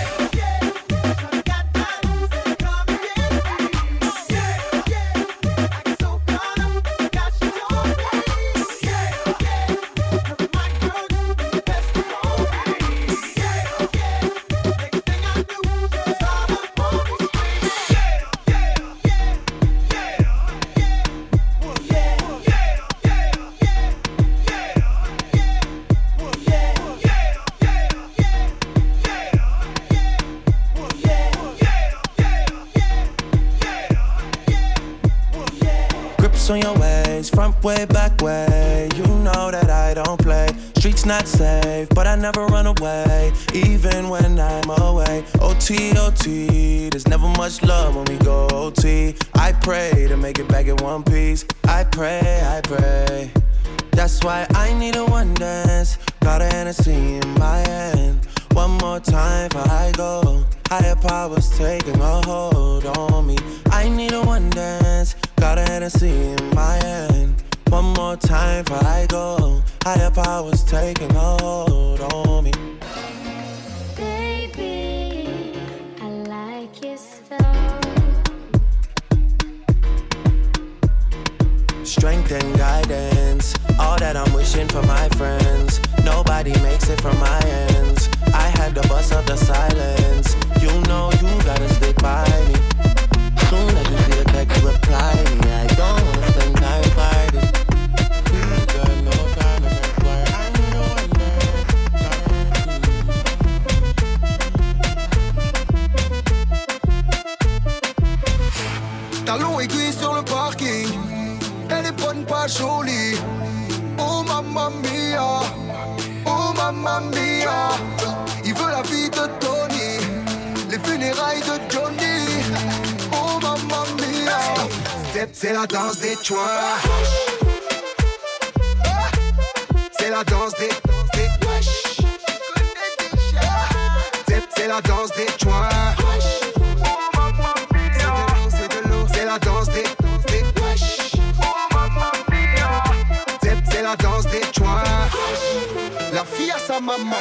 [146.73, 147.15] Maman.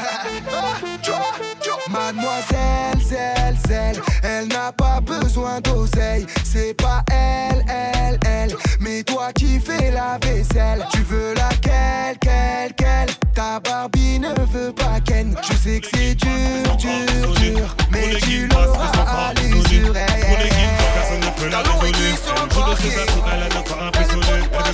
[1.91, 6.27] Mademoiselle, zelle, zelle, elle n'a pas besoin d'oseille.
[6.45, 10.87] C'est pas elle, elle, elle, mais toi qui fais la vaisselle.
[10.93, 13.09] Tu veux laquelle, quelle, quelle?
[13.35, 15.35] Ta Barbie ne veut pas Ken.
[15.49, 17.77] Je sais que c'est dur, dur, dur,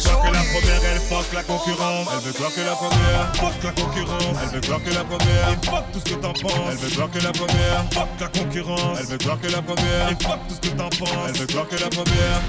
[0.05, 2.09] Que la première, elle fuck la concurrence.
[2.12, 4.36] Elle veut que la première, fuck la concurrence.
[4.42, 6.52] Elle veut que la première, fuck tout ce que t'en penses.
[6.70, 8.98] Elle veut que la première, fuck la concurrence.
[9.00, 11.28] Elle veut que la première, fuck tout ce que t'en penses.
[11.28, 12.40] Elle veut que la première.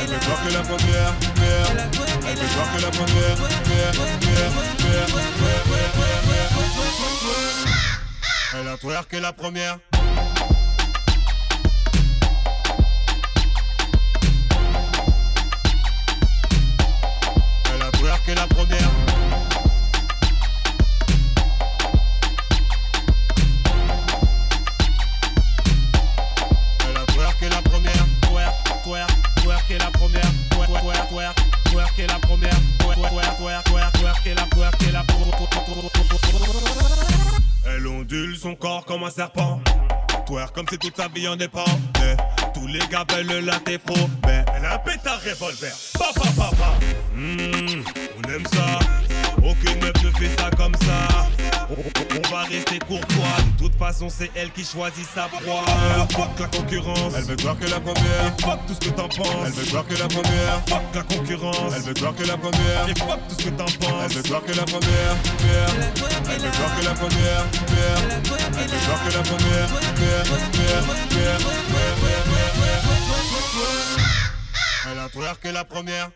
[0.00, 1.14] Elle veut que la première.
[2.28, 3.36] Elle veut que la première.
[8.60, 9.78] Elle a twerké la première.
[18.34, 18.90] La première.
[37.64, 39.60] Elle ondule son corps comme un serpent.
[40.26, 41.64] Twerk comme si toute sa vie en dépend.
[42.00, 42.16] Mais
[42.52, 43.58] tous les gars veulent la.
[44.26, 45.72] Mais elle a un revolver.
[47.14, 47.82] Hmm,
[48.28, 48.78] on aime ça.
[49.38, 51.28] Aucune meuf ne fait ça comme ça.
[51.70, 53.36] On, va rester courtois.
[53.56, 55.64] De toute façon, c'est elle qui choisit sa proie.
[56.12, 57.12] Fuck la concurrence.
[57.16, 58.34] Elle veut voir que la première.
[58.40, 59.46] Fuck tout ce que t'en penses.
[59.46, 60.62] Elle veut voir que la première.
[60.66, 61.74] Fuck la concurrence.
[61.76, 62.88] Elle veut voir que la première.
[62.88, 64.04] Et fuck tout ce que t'en penses.
[64.04, 65.16] Elle veut voir que la première.
[66.30, 67.44] Elle veut voir que la première.
[68.58, 69.68] Elle veut voir que la première.
[74.90, 76.10] Elle a twerké la première.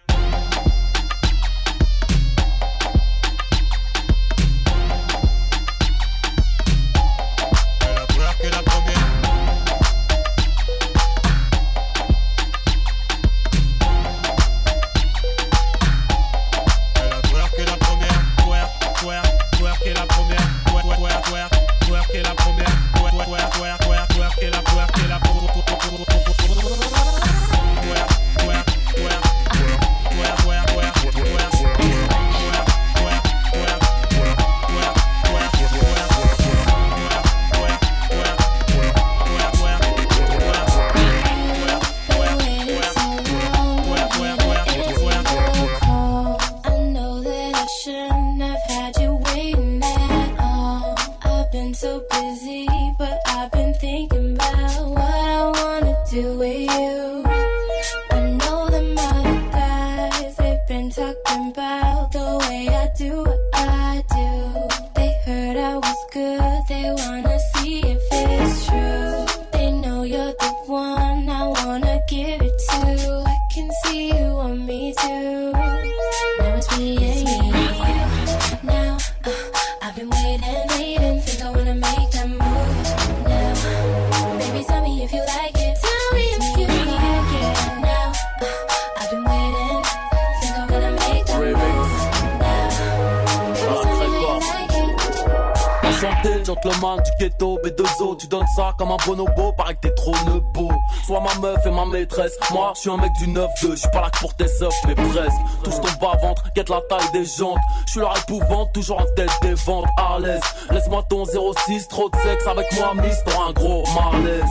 [98.57, 100.71] Ça comme un bonobo, paraît que t'es trop nebo.
[101.07, 103.91] Sois ma meuf et ma maîtresse, moi je suis un mec du 9-2, je suis
[103.91, 105.37] pas là que pour tes seufs, mais presque.
[105.65, 107.59] Touche ton bas-ventre, guette la taille des jantes.
[107.87, 110.41] Je suis leur épouvante, toujours en tête des ventes, à l'aise.
[110.71, 114.45] Laisse-moi ton 06, trop de sexe avec moi, miss, t'auras un gros malaise.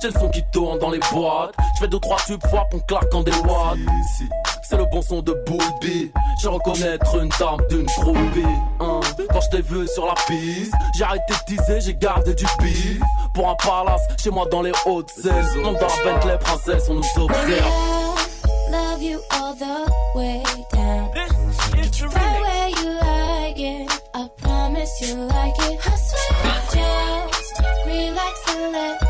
[0.00, 3.14] J'ai le son qui tourne dans les boîtes, je fais 2-3 tubes, fois qu'on claque
[3.14, 3.78] en des watts.
[4.62, 6.12] C'est le bon son de Bulby.
[6.40, 8.44] Je reconnaître une dame d'une groupie.
[8.78, 9.00] hein.
[9.32, 13.00] Quand je t'ai vu sur la piste, j'ai arrêté de teaser, j'ai gardé du bif.
[13.34, 15.62] Pour un palace, chez moi dans les hautes saisons.
[15.62, 18.10] Monte dans la Bentley princesse, on nous observe.
[18.70, 21.10] love you all the way down.
[21.12, 24.02] Right where you like it.
[24.14, 25.78] I promise you like it.
[25.86, 29.09] I swear, just relax and let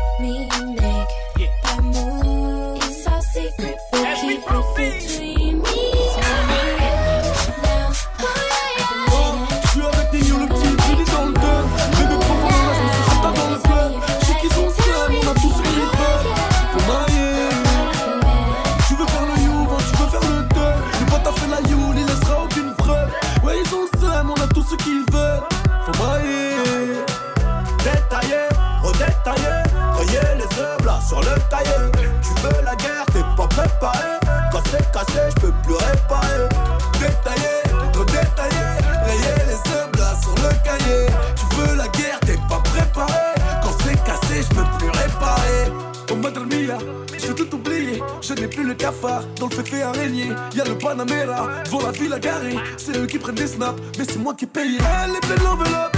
[49.39, 50.31] dans le fait araignée.
[50.55, 52.55] Y'a le Panamera, devant la ville à garer.
[52.77, 54.77] C'est eux qui prennent des snaps, mais c'est moi qui paye.
[54.77, 55.97] Elle est pleine l'enveloppe,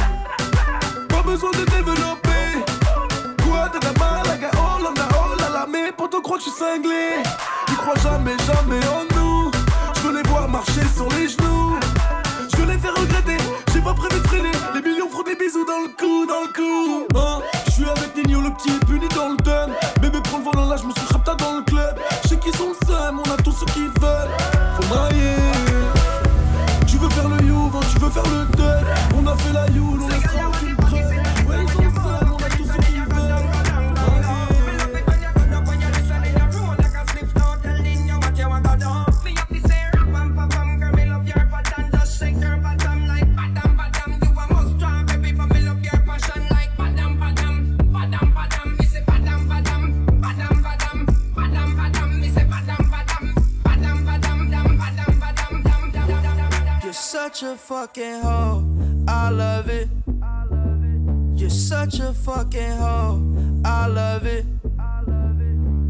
[1.09, 2.29] pas besoin de développer.
[3.43, 6.45] Quoi de la malaga, oh là là, oh là là, mais pour te croire que
[6.45, 7.21] je cinglé.
[7.69, 9.51] Ils croient jamais, jamais en nous.
[9.95, 11.52] Je veux les voir marcher sur les genoux.
[57.73, 58.63] fucking hoe.
[59.07, 59.89] I love it.
[61.35, 63.19] You're such a fucking hoe.
[63.65, 64.45] I love it.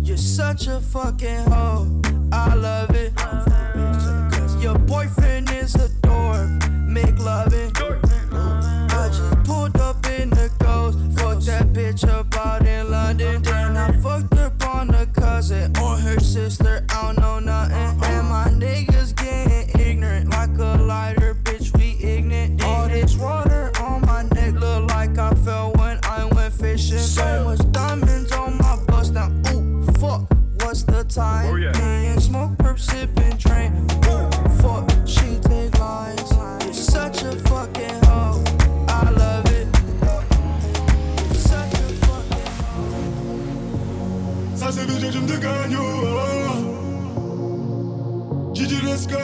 [0.02, 2.02] You're such a fucking hoe.
[2.32, 3.14] I love it.
[3.18, 6.50] Cause Your boyfriend is a dork.
[6.88, 7.74] Make love it.
[7.82, 10.98] I just pulled up in the ghost.
[11.20, 12.23] Fuck that bitch up.
[45.44, 46.00] gagnant.
[46.06, 47.34] Oh.
[48.54, 49.18] Gigi Lesca.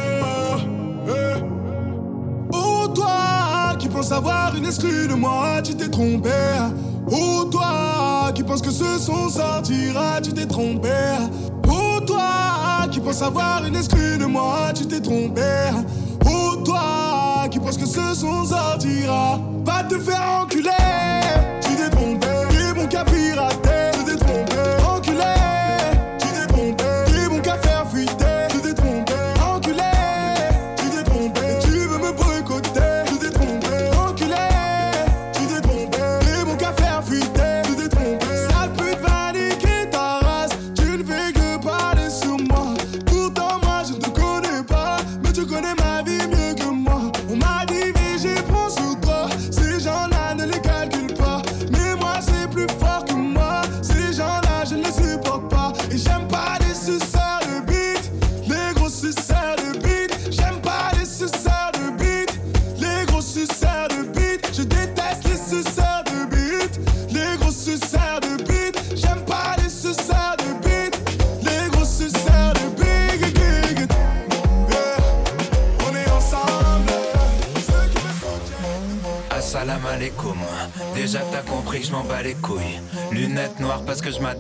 [1.08, 1.38] Hey.
[1.38, 1.44] Eh.
[2.52, 6.30] Oh, toi qui penses avoir une esprit de moi, tu t'es trompé.
[7.12, 10.90] Oh, toi qui penses que ce son sortira, tu t'es trompé.
[11.68, 15.42] Oh, toi qui penses avoir une esprit de moi, tu t'es trompé.
[16.26, 20.70] Oh, toi qui penses que ce son sortira, va te faire enculer.
[21.62, 23.69] Tu t'es trompé, et mon capirate.
[82.36, 82.80] couilles.
[83.12, 84.34] Lunettes noires parce que je m'a.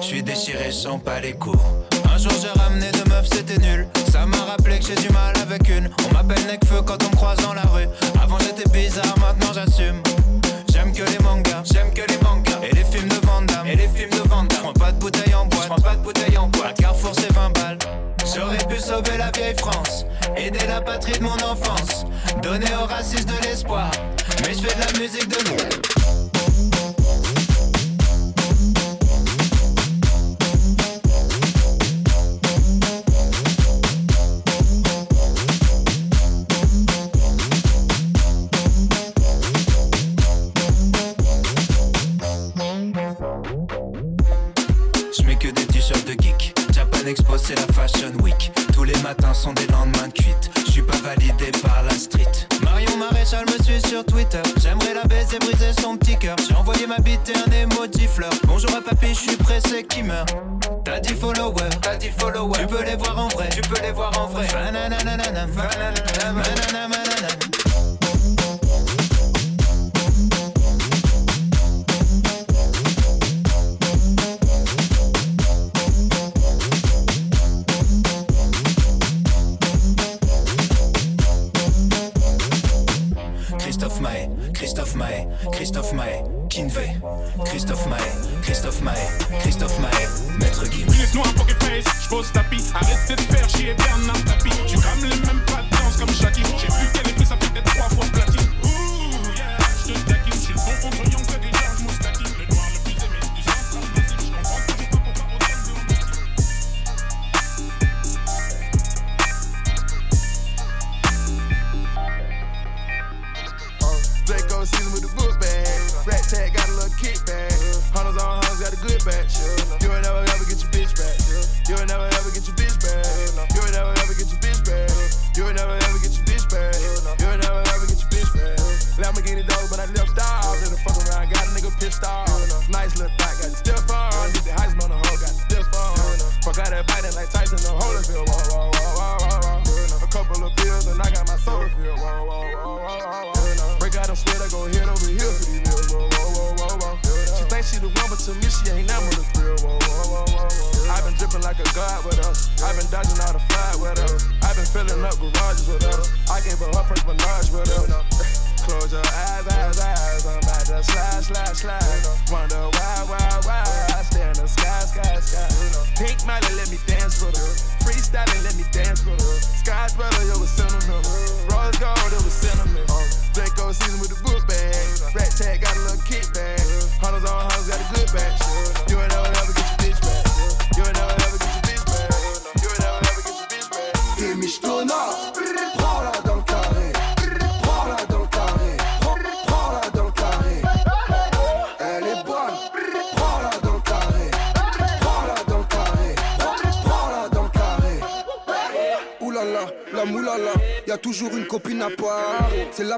[0.00, 1.58] Je suis déchiré, sans pas les coups.
[2.12, 3.86] Un jour j'ai ramené de meufs, c'était nul.
[4.10, 5.37] Ça m'a rappelé que j'ai du mal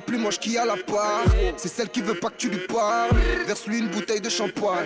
[0.00, 1.24] plus moche qui a la part.
[1.56, 3.10] C'est celle qui veut pas que tu lui parles.
[3.46, 4.78] Verse-lui une bouteille de shampoing.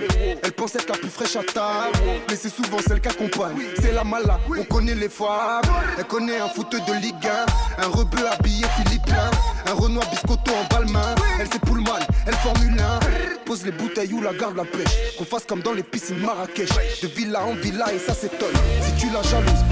[0.42, 1.96] Elle pense être la plus fraîche à table.
[2.28, 3.56] Mais c'est souvent celle qu'accompagne.
[3.80, 5.68] C'est la mala, on connaît les fables.
[5.98, 7.26] Elle connaît un footeur de Ligue
[7.78, 7.82] 1.
[7.84, 9.30] Un rebeu habillé philippin.
[9.66, 11.14] Un Renoir biscotto en balmain.
[11.40, 13.00] Elle sait Pullman, elle Formule 1.
[13.44, 15.16] Pose les bouteilles ou la garde la pêche.
[15.18, 16.70] Qu'on fasse comme dans les piscines Marrakech.
[17.02, 18.54] De villa en villa et ça s'étonne.
[18.82, 19.64] Si tu la jalouses,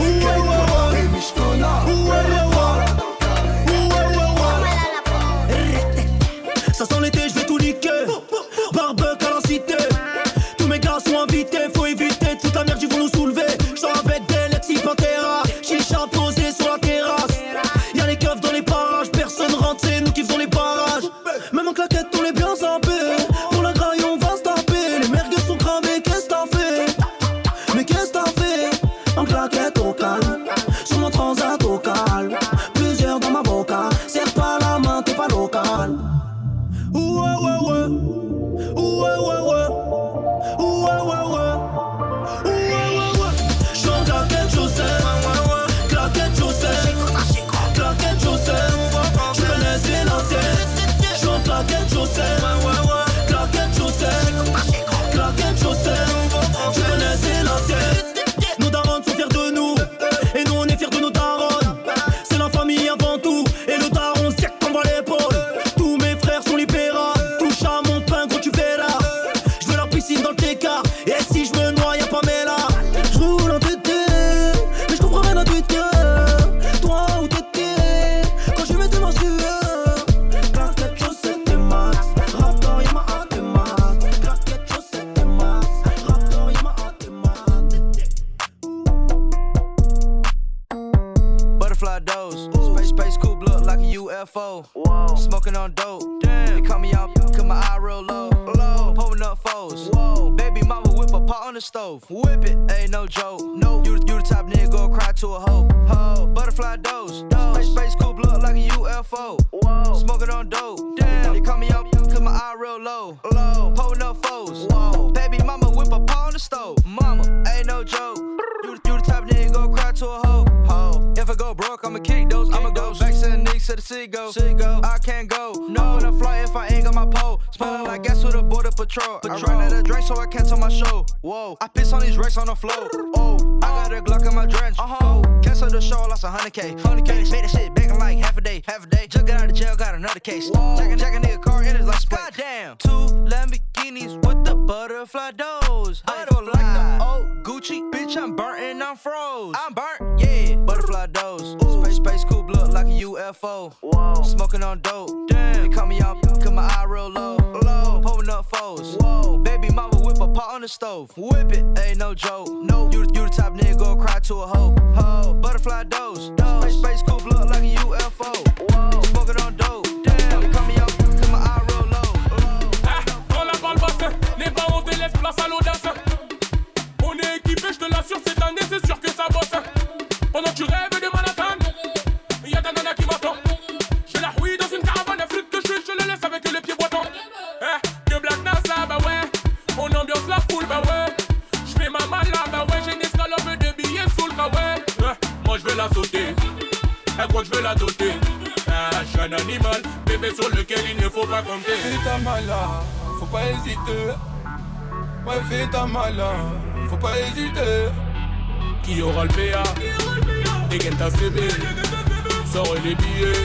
[212.52, 213.42] sort les billets.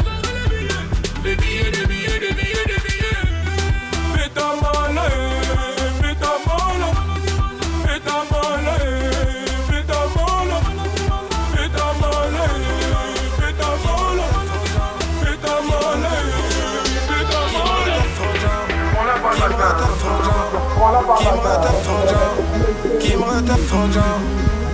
[1.23, 3.23] Les billets, les billets, les billets, les billets.
[4.13, 4.99] Fais ta malle,
[6.01, 6.87] fais ta malle,
[7.85, 8.71] fais ta malle,
[9.67, 10.55] fais ta malle,
[11.53, 12.35] fais ta malle,
[13.37, 14.19] fais ta malle,
[15.21, 16.21] fais ta malle,
[17.09, 17.97] fais ta malle.
[19.35, 20.19] Qui me retape trop
[21.17, 22.05] qui me retape trop
[22.99, 23.87] qui me retape trop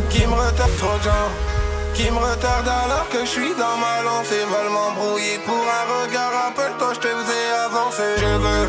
[0.10, 1.52] qui me retape trop.
[1.94, 4.45] qui me retarde alors que je suis dans ma lancée.
[4.49, 8.11] Mal m'embrouiller pour un regard, un rappelle-toi, je te faisais avancer.
[8.18, 8.65] Je veux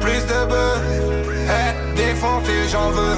[0.00, 0.80] plus de bœufs,
[1.48, 3.16] être défoncé, j'en veux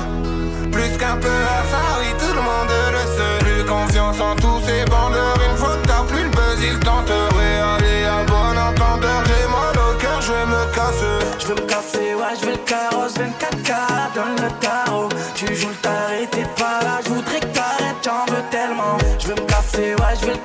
[0.70, 1.82] plus qu'un peu à ça.
[2.18, 3.38] Tout le monde le sait.
[3.44, 7.60] Plus confiance en tous ces bandeurs, une fois que t'as plus le buzz, ils tenteraient.
[7.74, 11.18] Aller à bon entendeur, j'ai mal au cœur, je vais me casser.
[11.38, 13.72] Je veux me casser, ouais, je veux le carrosse, 24K
[14.14, 15.08] dans le tarot.
[15.34, 16.77] Tu joues le taré, t'es pas.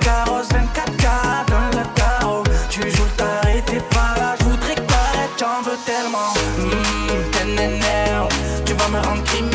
[0.04, 1.06] carrosse, 24K
[1.50, 2.44] dans le tarot.
[2.70, 6.34] Tu joues le taré, t'es pas là, je voudrais que t'arrêtes, j'en veux tellement.
[6.60, 9.53] Hum, mmh, t'es Tu vas me rendre criminel.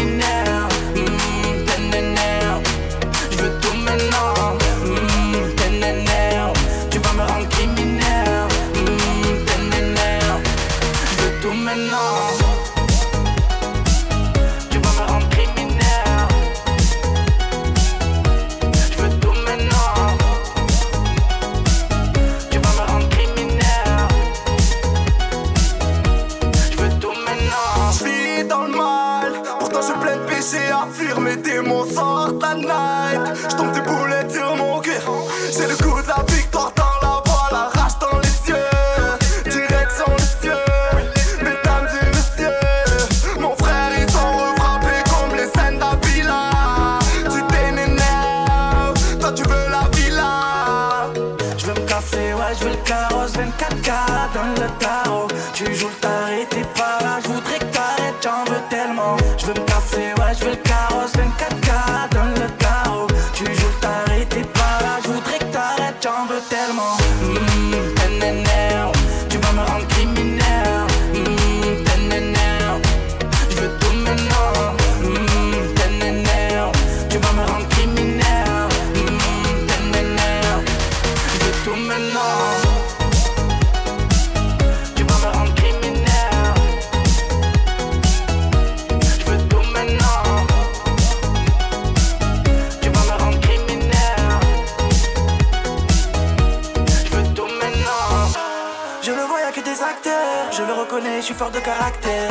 [101.38, 102.30] fort de caractère.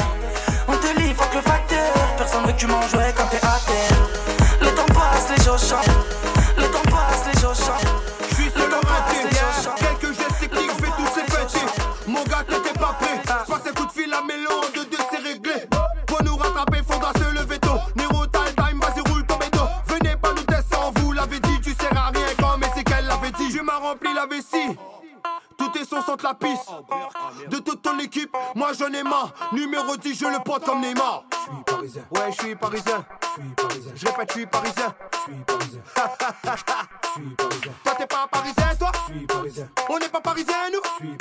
[0.67, 1.93] On te livre que le facteur.
[2.17, 3.39] Personne veut que tu manges, ouais, quand t'es
[28.77, 29.33] j'en ai marre.
[29.51, 31.23] Numéro 10, je le porte comme Neymar.
[31.31, 32.03] Je suis parisien.
[32.11, 33.05] Ouais, je suis parisien.
[33.21, 33.91] Je suis parisien.
[33.95, 34.95] Je répète, je suis parisien.
[35.11, 35.81] Je suis parisien.
[35.85, 37.71] Je suis parisien.
[37.83, 38.91] Toi, t'es pas parisien, toi?
[39.89, 41.16] On n'est pas parisien, nous?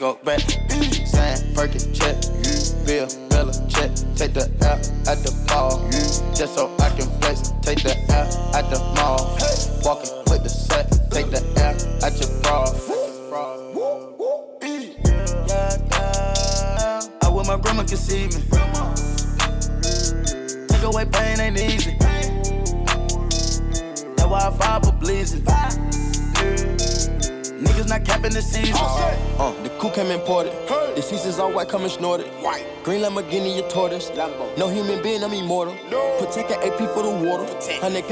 [0.00, 0.39] go back.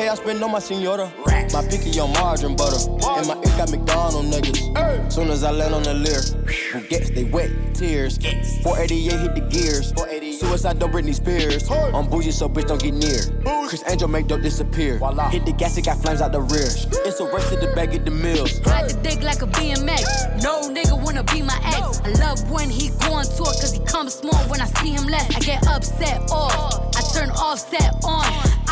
[0.06, 1.12] I spend on my senora.
[1.26, 1.52] Rats.
[1.52, 2.88] My picky on margarine butter.
[2.88, 3.18] Margarine.
[3.18, 4.76] And my ink got McDonald niggas.
[4.78, 5.08] Hey.
[5.10, 8.18] Soon as I land on the lyric, who gets they wet tears.
[8.22, 8.62] Yes.
[8.62, 10.38] 488 hit the gears.
[10.38, 11.66] Suicide don't Britney Spears.
[11.66, 11.90] Hey.
[11.92, 13.18] I'm bougie, so bitch don't get near.
[13.42, 13.70] Booze.
[13.70, 14.98] Criss Angel make dope disappear.
[14.98, 15.30] Voila.
[15.30, 16.68] Hit the gas, it got flames out the rear.
[17.04, 18.60] It's a race to the back of the mills.
[18.60, 20.42] Ride the dick like a BMX.
[20.44, 22.00] No nigga wanna be my ex.
[22.02, 22.10] No.
[22.10, 25.06] I love when he goin' to it, cause he comes small when I see him
[25.06, 25.34] less.
[25.34, 26.94] I get upset off.
[26.94, 28.57] I turn offset on.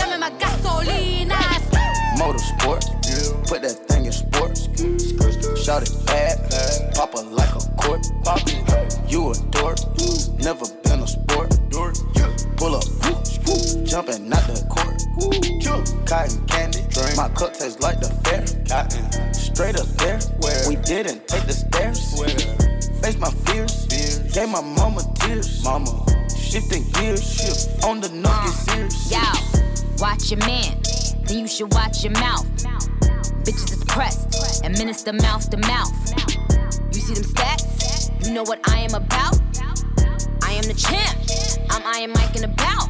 [0.00, 1.64] them in my gasolinas.
[2.16, 3.48] Motorsport, yeah.
[3.48, 4.68] put that thing in sports.
[5.62, 6.36] Shout it bad,
[6.94, 8.06] pop it like a court.
[8.24, 8.40] Pop
[9.08, 9.78] You a dork,
[10.38, 11.50] never been a sport.
[12.56, 12.84] Pull up,
[13.84, 14.96] jumping out the court.
[16.06, 16.82] Cotton candy,
[17.16, 18.44] my cup tastes like the fair.
[18.68, 20.20] Cotton, straight up there.
[20.68, 22.00] We didn't take the stairs.
[23.00, 23.86] Face my fears,
[24.32, 25.62] gave my mama tears.
[25.64, 26.04] Mama
[26.50, 27.22] shifting gears.
[27.22, 28.88] Shift on the nuggets uh.
[29.08, 29.32] Yeah
[30.00, 30.80] watch your man,
[31.24, 32.46] then you should watch your mouth.
[33.44, 35.92] Bitches is pressed, administer mouth to mouth.
[36.94, 38.26] You see them stats?
[38.26, 39.38] You know what I am about?
[40.42, 41.18] I am the champ.
[41.70, 42.88] I'm Iron Mike and about.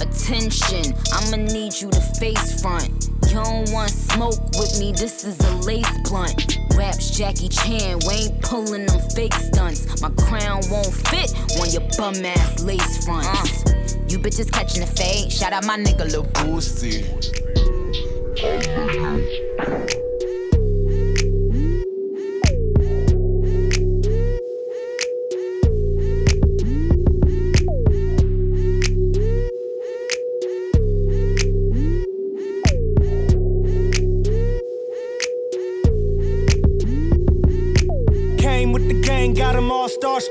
[0.00, 3.08] Attention, I'ma need you to face front.
[3.26, 6.58] You don't want smoke with me, this is a lace blunt.
[6.76, 10.00] Raps Jackie Chan, we ain't pulling them fake stunts.
[10.00, 13.64] My crown won't fit on your bum ass lace fronts.
[13.66, 13.79] Uh.
[14.10, 17.06] You bitches catching the fade, shout out my nigga Lil Boosie.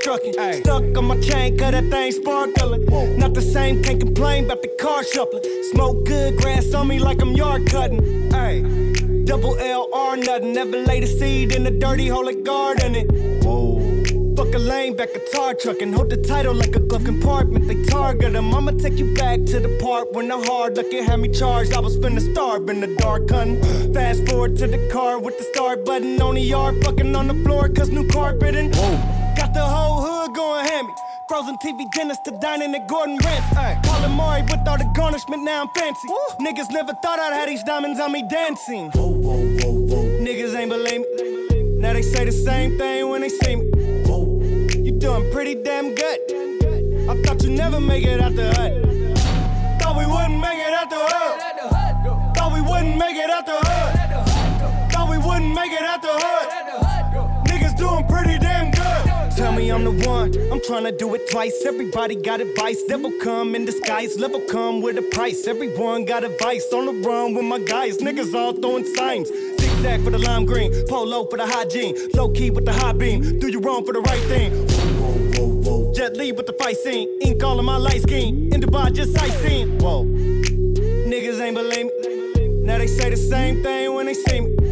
[0.06, 0.60] All starstrucking.
[0.60, 2.86] Stuck on my chain, cut that thing sparkling.
[3.18, 5.42] Not the same, can't complain about the car shuffling.
[5.72, 8.34] Smoke good, grass on me like I'm yard cutting.
[8.34, 8.62] Ay.
[9.24, 13.08] Double L R nothing, never laid a seed in a dirty hole gardening.
[13.42, 13.80] Whoa.
[14.36, 17.68] Fuck a lane back guitar trucking, hold the title like a glove compartment.
[17.68, 18.54] They target target 'em.
[18.54, 21.72] I'ma take you back to the part when the hard looking had me charged.
[21.74, 23.60] I was finna starve in the dark, hun.
[23.94, 27.38] Fast forward to the car with the start button on the yard, fucking on the
[27.44, 28.70] floor, cause new carpeting.
[29.40, 29.89] Got the whole
[30.30, 30.92] going hammy.
[31.28, 33.56] Frozen TV dinners to dining at Gordon Rents.
[33.56, 36.08] Ay, Colin Murray with all the garnishment, now I'm fancy.
[36.40, 38.90] Niggas never thought I'd have these diamonds on me dancing.
[38.90, 40.04] Whoa, whoa, whoa, whoa.
[40.24, 41.80] Niggas ain't believe me.
[41.80, 43.70] Now they say the same thing when they see me.
[44.04, 44.40] Whoa.
[44.74, 46.20] You doing pretty damn good.
[47.08, 49.18] I thought you never make it out the hood.
[49.80, 52.34] Thought we wouldn't make it out the hood.
[52.36, 54.92] Thought we wouldn't make it out the hood.
[54.92, 56.69] Thought we wouldn't make it out the hood.
[59.60, 60.30] Me I'm the one.
[60.50, 61.64] I'm trying to do it twice.
[61.66, 62.82] Everybody got advice.
[62.84, 64.18] Devil come in disguise.
[64.18, 65.46] Level come with a price.
[65.46, 66.66] Everyone got advice.
[66.72, 67.98] On the run with my guys.
[67.98, 69.28] Niggas all throwing signs.
[69.60, 70.70] Zigzag for the lime green.
[70.88, 71.94] Polo for the hygiene.
[72.14, 73.38] Low key with the high beam.
[73.38, 74.50] Do you wrong for the right thing?
[75.94, 77.08] Jet Li with the fight scene.
[77.20, 78.52] Ink all in my light scheme.
[78.52, 79.78] In Dubai, just sightseeing.
[79.78, 80.04] Whoa.
[81.12, 82.48] Niggas ain't believe me.
[82.66, 84.69] Now they say the same thing when they see me.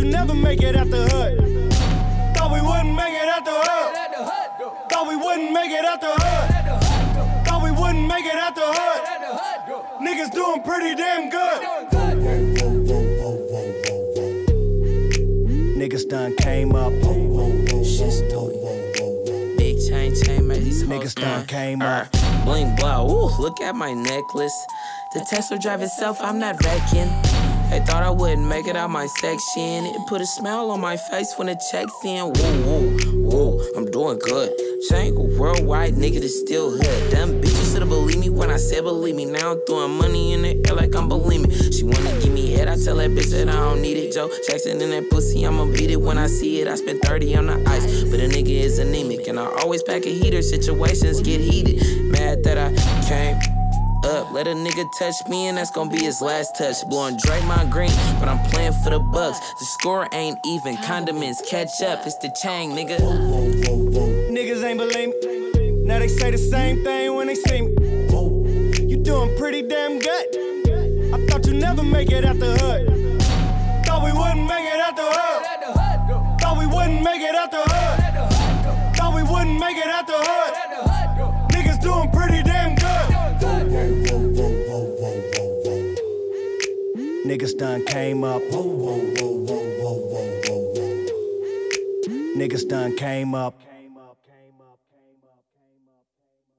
[0.00, 1.72] You never make it out the hood.
[2.34, 4.88] Thought we wouldn't make it out the hood.
[4.88, 7.44] Thought we wouldn't make it out the hood.
[7.46, 9.00] Thought we wouldn't make it out the hood.
[10.00, 11.60] Niggas doing pretty damn good.
[15.76, 16.92] Niggas done came up.
[19.58, 22.10] Big chain, chain, made these Niggas done came up.
[22.44, 24.66] Bling blah, ooh, look at my necklace.
[25.12, 27.29] The Tesla drive itself, I'm not wrecking.
[27.70, 29.86] They thought I wouldn't make it out my section.
[29.86, 32.26] It put a smile on my face when the check's in.
[32.26, 32.82] Whoa, whoa,
[33.30, 34.50] whoa, I'm doing good.
[34.88, 37.10] Chain worldwide, nigga, that's still hood.
[37.12, 39.24] Them bitches should've believed me when I said believe me.
[39.24, 41.72] Now I'm throwing money in the air like I'm bulimic.
[41.72, 44.12] She wanna give me head, I tell that bitch that I don't need it.
[44.12, 46.66] Joe Jackson in that pussy, I'ma beat it when I see it.
[46.66, 49.28] I spent 30 on the ice, but a nigga is anemic.
[49.28, 52.10] And I always pack a heater, situations get heated.
[52.10, 52.74] Mad that I
[53.08, 53.49] came
[54.04, 54.32] up.
[54.32, 56.86] Let a nigga touch me, and that's gonna be his last touch.
[56.88, 59.38] Blowing Draymond Green, but I'm playing for the Bucks.
[59.58, 60.76] The score ain't even.
[60.78, 62.06] Condiments catch up.
[62.06, 62.98] It's the Chang, nigga.
[64.30, 65.84] Niggas ain't believe me.
[65.84, 67.72] Now they say the same thing when they see me.
[68.88, 70.26] You doing pretty damn good.
[71.14, 73.22] I thought you never make it out the hood.
[73.86, 76.40] Thought we wouldn't make it out the hood.
[76.40, 78.96] Thought we wouldn't make it out the hood.
[78.96, 80.59] Thought we wouldn't make it out the hood.
[87.30, 88.42] Niggas done came up.
[92.34, 93.54] Niggas done came up.